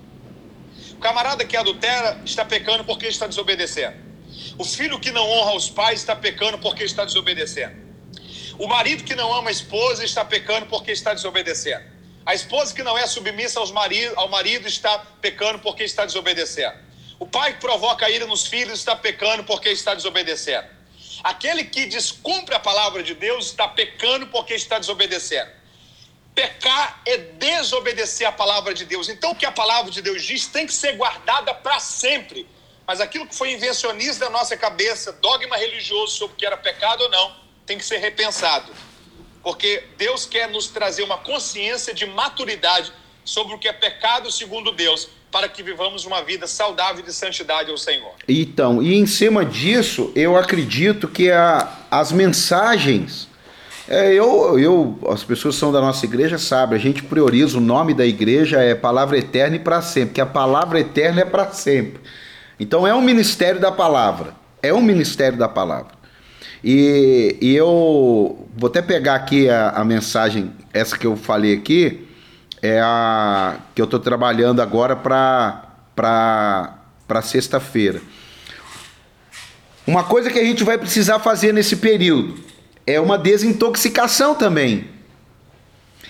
[1.04, 3.98] Camarada que adultera está pecando porque está desobedecendo.
[4.58, 7.76] O filho que não honra os pais está pecando porque está desobedecendo.
[8.58, 11.84] O marido que não ama a esposa está pecando porque está desobedecendo.
[12.26, 16.78] A esposa que não é submissa aos marido, ao marido está pecando porque está desobedecendo.
[17.20, 20.70] O pai que provoca ira nos filhos está pecando porque está desobedecendo.
[21.22, 25.52] Aquele que descumpre a palavra de Deus está pecando porque está desobedecendo.
[26.36, 29.08] Pecar é desobedecer a palavra de Deus.
[29.10, 32.48] Então, o que a palavra de Deus diz tem que ser guardada para sempre.
[32.86, 37.02] Mas aquilo que foi invencionista da nossa cabeça, dogma religioso sobre o que era pecado
[37.02, 38.72] ou não, tem que ser repensado.
[39.41, 42.91] Porque Deus quer nos trazer uma consciência de maturidade
[43.24, 47.72] sobre o que é pecado segundo Deus, para que vivamos uma vida saudável de santidade
[47.72, 48.13] ao Senhor.
[48.28, 53.28] Então, e em cima disso, eu acredito que a, as mensagens.
[53.88, 57.62] É, eu, eu, as pessoas que são da nossa igreja sabem, a gente prioriza o
[57.62, 61.52] nome da igreja, é palavra eterna e para sempre, que a palavra eterna é para
[61.52, 62.00] sempre.
[62.58, 65.91] Então é um ministério da palavra, é um ministério da palavra.
[66.63, 72.08] E, e eu vou até pegar aqui a, a, mensagem, essa que eu falei aqui,
[72.62, 75.67] é a que eu estou trabalhando agora para
[77.22, 78.02] sexta-feira.
[79.86, 82.53] Uma coisa que a gente vai precisar fazer nesse período
[82.86, 84.89] é uma desintoxicação também.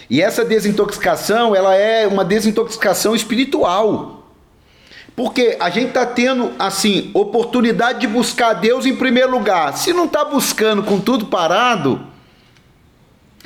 [0.09, 4.27] E essa desintoxicação, ela é uma desintoxicação espiritual.
[5.15, 9.77] Porque a gente está tendo, assim, oportunidade de buscar Deus em primeiro lugar.
[9.77, 12.05] Se não está buscando com tudo parado,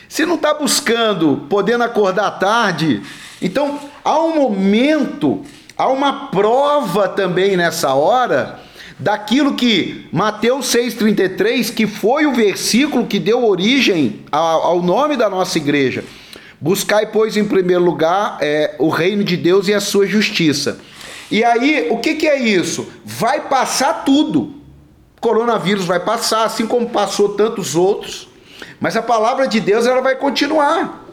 [0.07, 3.03] se não está buscando podendo acordar tarde,
[3.41, 5.43] então há um momento,
[5.77, 8.66] há uma prova também nessa hora
[8.99, 15.57] daquilo que Mateus 6,33, que foi o versículo que deu origem ao, nome da nossa
[15.57, 16.03] igreja.
[16.60, 20.79] Buscai, pois, em primeiro lugar é, o reino de Deus e a sua justiça.
[21.29, 22.88] E aí, o que, que é isso?
[23.05, 24.55] Vai passar tudo.
[25.17, 28.27] O coronavírus vai passar, assim como passou tantos outros.
[28.79, 31.06] Mas a palavra de Deus ela vai continuar.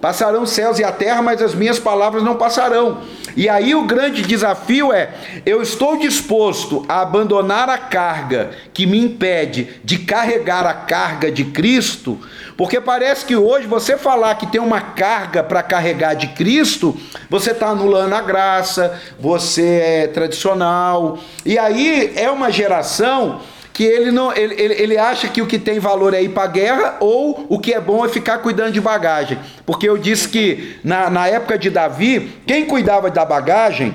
[0.00, 2.98] Passarão os céus e a terra, mas as minhas palavras não passarão.
[3.36, 5.10] E aí o grande desafio é:
[5.44, 11.44] eu estou disposto a abandonar a carga que me impede de carregar a carga de
[11.44, 12.18] Cristo,
[12.56, 16.96] porque parece que hoje você falar que tem uma carga para carregar de Cristo,
[17.28, 21.18] você está anulando a graça, você é tradicional.
[21.44, 23.40] E aí é uma geração
[23.76, 26.44] que ele não ele, ele, ele acha que o que tem valor é ir para
[26.44, 29.38] a guerra ou o que é bom é ficar cuidando de bagagem.
[29.66, 33.94] Porque eu disse que na, na época de Davi, quem cuidava da bagagem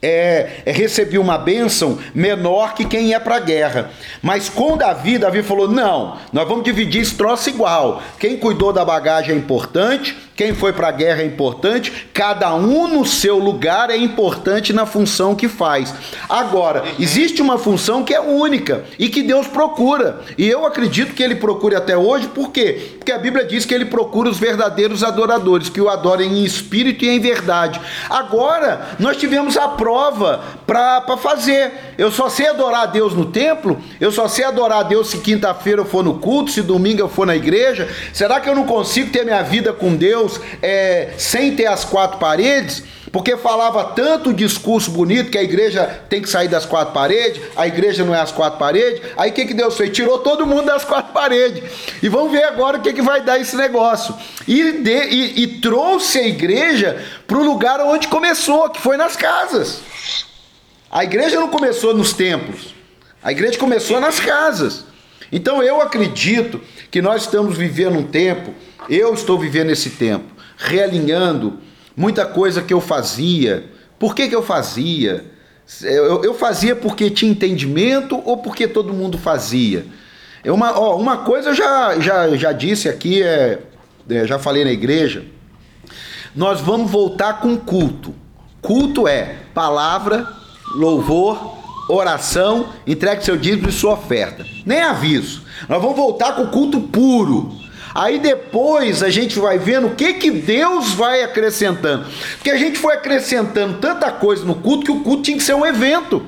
[0.00, 3.90] é, é, recebia uma bênção menor que quem ia para a guerra.
[4.22, 8.02] Mas com Davi, Davi falou: não, nós vamos dividir esse troço igual.
[8.18, 12.88] Quem cuidou da bagagem é importante, quem foi para a guerra é importante, cada um
[12.88, 15.94] no seu lugar é importante na função que faz.
[16.28, 20.22] Agora, existe uma função que é única e que Deus procura.
[20.36, 22.94] E eu acredito que ele procure até hoje, por quê?
[22.98, 27.04] Porque a Bíblia diz que ele procura os verdadeiros adoradores, que o adorem em espírito
[27.04, 27.80] e em verdade.
[28.10, 31.72] Agora, nós tivemos a prova para fazer.
[31.96, 35.18] Eu só sei adorar a Deus no templo, eu só sei adorar a Deus se
[35.18, 37.88] quinta-feira eu for no culto, se domingo eu for na igreja.
[38.12, 40.23] Será que eu não consigo ter minha vida com Deus?
[40.24, 45.84] Deus é, sem ter as quatro paredes, porque falava tanto discurso bonito que a igreja
[46.08, 49.02] tem que sair das quatro paredes, a igreja não é as quatro paredes.
[49.16, 49.90] Aí o que, que Deus fez?
[49.90, 51.62] Tirou todo mundo das quatro paredes.
[52.02, 54.14] E vamos ver agora o que, que vai dar esse negócio.
[54.48, 59.14] E, de, e, e trouxe a igreja para o lugar onde começou, que foi nas
[59.14, 59.80] casas.
[60.90, 62.74] A igreja não começou nos templos,
[63.22, 64.84] a igreja começou nas casas.
[65.32, 66.60] Então eu acredito
[66.90, 68.54] que nós estamos vivendo um tempo,
[68.88, 71.58] eu estou vivendo esse tempo, realinhando
[71.96, 73.64] muita coisa que eu fazia.
[73.98, 75.24] Por que, que eu fazia?
[75.82, 79.86] Eu, eu fazia porque tinha entendimento ou porque todo mundo fazia?
[80.42, 83.60] É uma, ó, uma coisa eu já, já, já disse aqui, é,
[84.10, 85.24] é, já falei na igreja.
[86.34, 88.14] Nós vamos voltar com culto.
[88.60, 90.28] Culto é palavra,
[90.74, 91.56] louvor,
[91.88, 94.44] oração, entregue seu dízimo e sua oferta.
[94.66, 95.42] Nem aviso.
[95.68, 97.63] Nós vamos voltar com culto puro.
[97.94, 102.06] Aí depois a gente vai vendo o que que Deus vai acrescentando.
[102.34, 105.54] Porque a gente foi acrescentando tanta coisa no culto que o culto tinha que ser
[105.54, 106.26] um evento.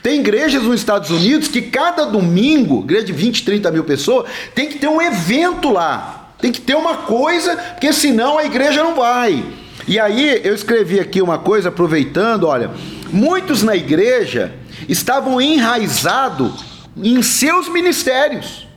[0.00, 4.68] Tem igrejas nos Estados Unidos que cada domingo, igreja de 20, 30 mil pessoas, tem
[4.68, 6.34] que ter um evento lá.
[6.40, 9.44] Tem que ter uma coisa, porque senão a igreja não vai.
[9.88, 12.70] E aí eu escrevi aqui uma coisa, aproveitando, olha,
[13.10, 14.54] muitos na igreja
[14.88, 16.64] estavam enraizados
[16.96, 18.67] em seus ministérios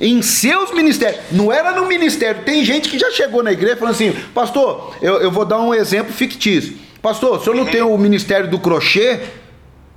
[0.00, 1.20] em seus ministérios.
[1.32, 2.42] Não era no ministério.
[2.44, 5.74] Tem gente que já chegou na igreja falando assim, pastor, eu, eu vou dar um
[5.74, 6.76] exemplo fictício.
[7.02, 9.20] Pastor, o senhor não tem o ministério do crochê?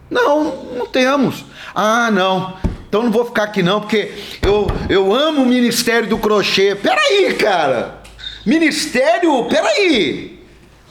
[0.10, 1.46] Não, não temos.
[1.74, 2.58] Ah, não.
[2.88, 6.76] Então não vou ficar aqui não, porque eu, eu amo o ministério do crochê.
[6.76, 8.02] Peraí, cara.
[8.46, 10.40] Ministério, peraí.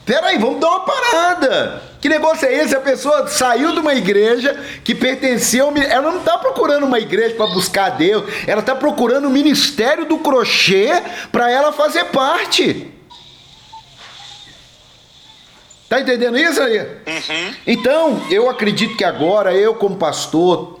[0.05, 1.90] Peraí, vamos dar uma parada.
[2.01, 2.75] Que negócio é esse?
[2.75, 5.77] A pessoa saiu de uma igreja que pertencia ao.
[5.77, 10.17] Ela não está procurando uma igreja para buscar Deus, ela está procurando o ministério do
[10.17, 10.89] crochê
[11.31, 12.91] para ela fazer parte.
[15.87, 16.79] Tá entendendo isso aí?
[16.79, 17.55] Uhum.
[17.67, 20.79] Então, eu acredito que agora, eu como pastor,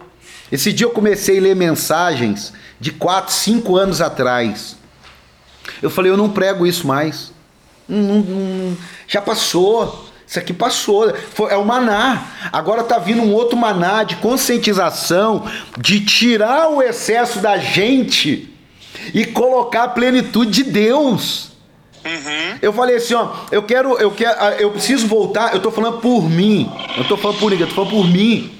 [0.51, 4.75] esse dia eu comecei a ler mensagens de 4, 5 anos atrás.
[5.81, 7.31] Eu falei, eu não prego isso mais.
[7.87, 10.10] Não, não, já passou.
[10.31, 11.13] Isso aqui passou,
[11.49, 12.25] é o maná.
[12.53, 15.45] Agora está vindo um outro maná de conscientização,
[15.77, 18.49] de tirar o excesso da gente
[19.13, 21.51] e colocar a plenitude de Deus.
[22.05, 22.57] Uhum.
[22.61, 25.51] Eu falei assim, ó, eu quero, eu quero, eu preciso voltar.
[25.51, 26.71] Eu estou falando por mim.
[26.95, 28.53] Eu estou falando por ninguém, eu estou falando por mim.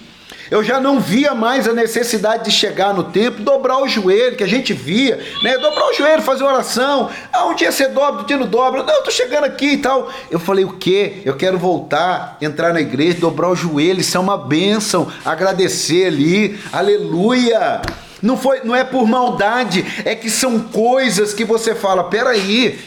[0.51, 4.43] Eu já não via mais a necessidade de chegar no templo, dobrar o joelho, que
[4.43, 5.57] a gente via, né?
[5.57, 7.09] Dobrar o joelho, fazer oração.
[7.31, 8.83] Ah, um dia você dobra, outro dia não dobra.
[8.83, 10.11] Não, eu tô chegando aqui e tal.
[10.29, 11.21] Eu falei, o quê?
[11.23, 15.07] Eu quero voltar, entrar na igreja, dobrar o joelho, isso é uma bênção.
[15.23, 17.81] Agradecer ali, aleluia.
[18.21, 22.77] Não, foi, não é por maldade, é que são coisas que você fala, peraí,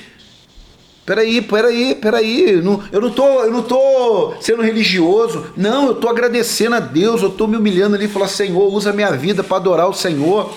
[1.06, 6.08] Peraí, peraí, peraí, não, eu, não tô, eu não tô sendo religioso, não, eu tô
[6.08, 9.58] agradecendo a Deus, eu tô me humilhando ali e falar, Senhor, usa minha vida para
[9.58, 10.50] adorar o Senhor.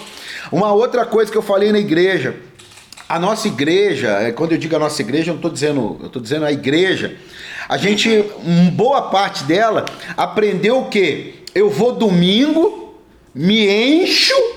[0.50, 2.38] Uma outra coisa que eu falei na igreja,
[3.10, 6.08] a nossa igreja, é, quando eu digo a nossa igreja, eu não estou dizendo, eu
[6.08, 7.18] estou dizendo a igreja,
[7.68, 8.24] a gente,
[8.72, 9.84] boa parte dela,
[10.16, 11.36] aprendeu o quê?
[11.54, 12.95] Eu vou domingo,
[13.36, 14.57] me encho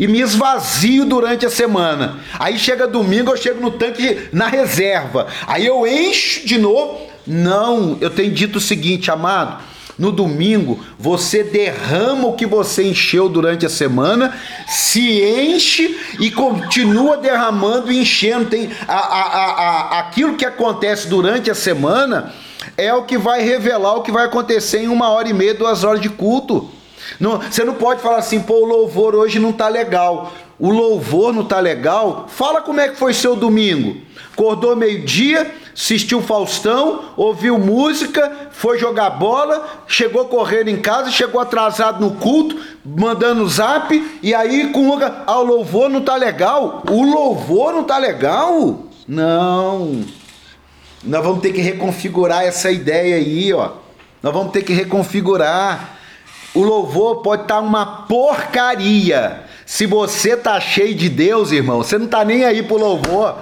[0.00, 2.20] e me esvazio durante a semana.
[2.38, 5.26] Aí chega domingo, eu chego no tanque na reserva.
[5.46, 7.02] Aí eu encho de novo.
[7.26, 9.62] Não, eu tenho dito o seguinte, amado.
[9.98, 14.34] No domingo, você derrama o que você encheu durante a semana,
[14.66, 18.46] se enche e continua derramando e enchendo.
[18.46, 22.32] Tem a, a, a, aquilo que acontece durante a semana
[22.78, 25.84] é o que vai revelar o que vai acontecer em uma hora e meia, duas
[25.84, 26.79] horas de culto.
[27.18, 30.32] Não, você não pode falar assim, pô, o louvor hoje não tá legal.
[30.58, 32.26] O louvor não tá legal?
[32.28, 33.96] Fala como é que foi seu domingo.
[34.32, 42.00] Acordou meio-dia, assistiu Faustão, ouviu música, foi jogar bola, chegou correndo em casa, chegou atrasado
[42.00, 46.82] no culto, mandando zap, e aí com o ah, louvor não tá legal.
[46.90, 48.84] O louvor não tá legal?
[49.08, 50.04] Não.
[51.02, 53.70] Nós vamos ter que reconfigurar essa ideia aí, ó.
[54.22, 55.99] Nós vamos ter que reconfigurar.
[56.54, 59.44] O louvor pode estar tá uma porcaria.
[59.64, 63.36] Se você tá cheio de Deus, irmão, você não tá nem aí pro louvor.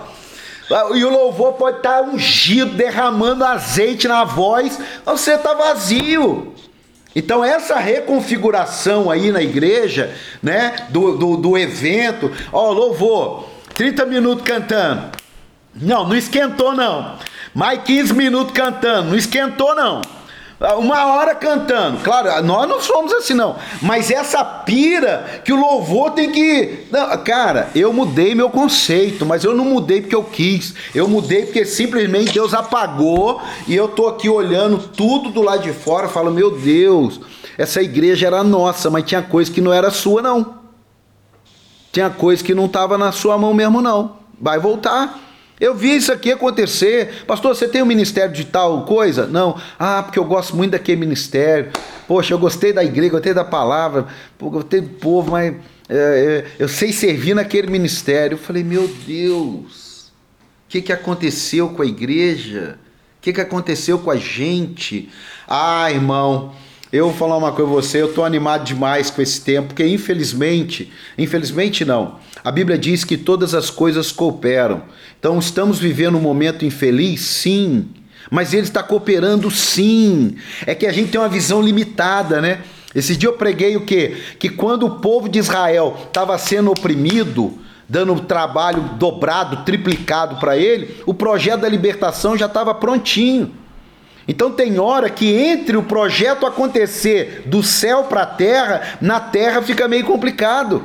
[0.94, 6.52] E o louvor pode estar tá ungido, derramando azeite na voz, você tá vazio.
[7.16, 14.44] Então essa reconfiguração aí na igreja, né, do, do, do evento, ó, louvor, 30 minutos
[14.44, 15.16] cantando.
[15.74, 17.16] Não, não esquentou não.
[17.54, 20.02] Mais 15 minutos cantando, não esquentou não.
[20.60, 21.98] Uma hora cantando.
[21.98, 23.56] Claro, nós não somos assim, não.
[23.80, 26.86] Mas essa pira que o louvor tem que.
[26.90, 30.74] Não, cara, eu mudei meu conceito, mas eu não mudei porque eu quis.
[30.92, 35.72] Eu mudei porque simplesmente Deus apagou e eu tô aqui olhando tudo do lado de
[35.72, 37.20] fora, falo, meu Deus,
[37.56, 40.58] essa igreja era nossa, mas tinha coisa que não era sua, não.
[41.92, 44.16] Tinha coisa que não estava na sua mão mesmo, não.
[44.40, 45.27] Vai voltar.
[45.60, 47.24] Eu vi isso aqui acontecer.
[47.26, 49.26] Pastor, você tem um ministério de tal coisa?
[49.26, 49.60] Não.
[49.78, 51.70] Ah, porque eu gosto muito daquele ministério.
[52.06, 54.06] Poxa, eu gostei da igreja, gostei da palavra,
[54.40, 55.54] gostei do povo, mas
[55.88, 58.34] é, é, eu sei servir naquele ministério.
[58.34, 60.12] Eu falei, meu Deus,
[60.66, 62.78] o que, que aconteceu com a igreja?
[63.18, 65.10] O que, que aconteceu com a gente?
[65.46, 66.52] Ah, irmão,
[66.92, 69.86] eu vou falar uma coisa pra você, eu tô animado demais com esse tempo, porque
[69.86, 74.82] infelizmente, infelizmente não, a Bíblia diz que todas as coisas cooperam.
[75.18, 77.20] Então estamos vivendo um momento infeliz?
[77.22, 77.88] Sim.
[78.30, 80.36] Mas ele está cooperando sim.
[80.66, 82.60] É que a gente tem uma visão limitada, né?
[82.94, 84.16] Esse dia eu preguei o quê?
[84.38, 87.58] Que quando o povo de Israel estava sendo oprimido,
[87.88, 93.54] dando trabalho dobrado, triplicado para ele, o projeto da libertação já estava prontinho.
[94.26, 99.62] Então tem hora que entre o projeto acontecer do céu para a terra, na terra
[99.62, 100.84] fica meio complicado.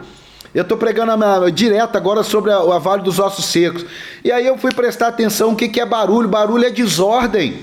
[0.53, 3.85] Eu estou pregando a, direto agora sobre a, a Vale dos Ossos Secos.
[4.23, 6.27] E aí eu fui prestar atenção o que, que é barulho.
[6.27, 7.59] Barulho é desordem.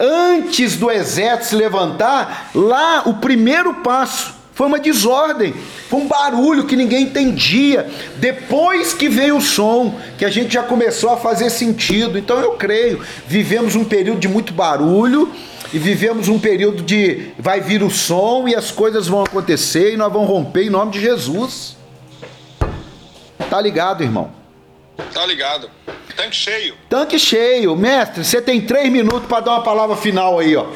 [0.00, 5.52] Antes do exército se levantar, lá o primeiro passo foi uma desordem,
[5.88, 7.90] foi um barulho que ninguém entendia.
[8.16, 12.16] Depois que veio o som, que a gente já começou a fazer sentido.
[12.16, 15.30] Então eu creio, vivemos um período de muito barulho
[15.72, 19.96] e vivemos um período de vai vir o som e as coisas vão acontecer e
[19.96, 21.76] nós vamos romper em nome de Jesus.
[23.50, 24.32] Tá ligado, irmão?
[25.12, 25.70] Tá ligado.
[26.16, 26.76] Tanque cheio.
[26.88, 27.76] Tanque cheio.
[27.76, 30.66] Mestre, você tem três minutos para dar uma palavra final aí, ó.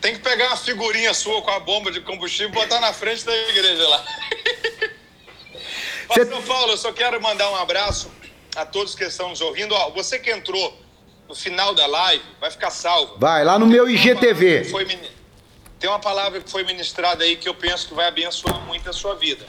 [0.00, 3.24] Tem que pegar uma figurinha sua com a bomba de combustível e botar na frente
[3.24, 4.04] da igreja lá.
[6.12, 6.26] Cê...
[6.26, 8.10] Pastor Paulo, eu só quero mandar um abraço
[8.54, 9.74] a todos que estão nos ouvindo.
[9.74, 10.78] Ó, você que entrou
[11.26, 13.16] no final da live, vai ficar salvo.
[13.18, 14.64] Vai, lá no meu IGTV.
[14.64, 14.86] Foi,
[15.78, 18.92] tem uma palavra que foi ministrada aí que eu penso que vai abençoar muito a
[18.92, 19.46] sua vida.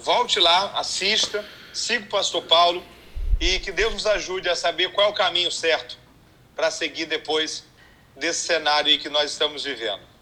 [0.00, 1.44] Volte lá, assista
[1.74, 2.82] siga o pastor Paulo
[3.40, 5.98] e que Deus nos ajude a saber qual é o caminho certo
[6.54, 7.64] para seguir depois
[8.16, 10.13] desse cenário que nós estamos vivendo.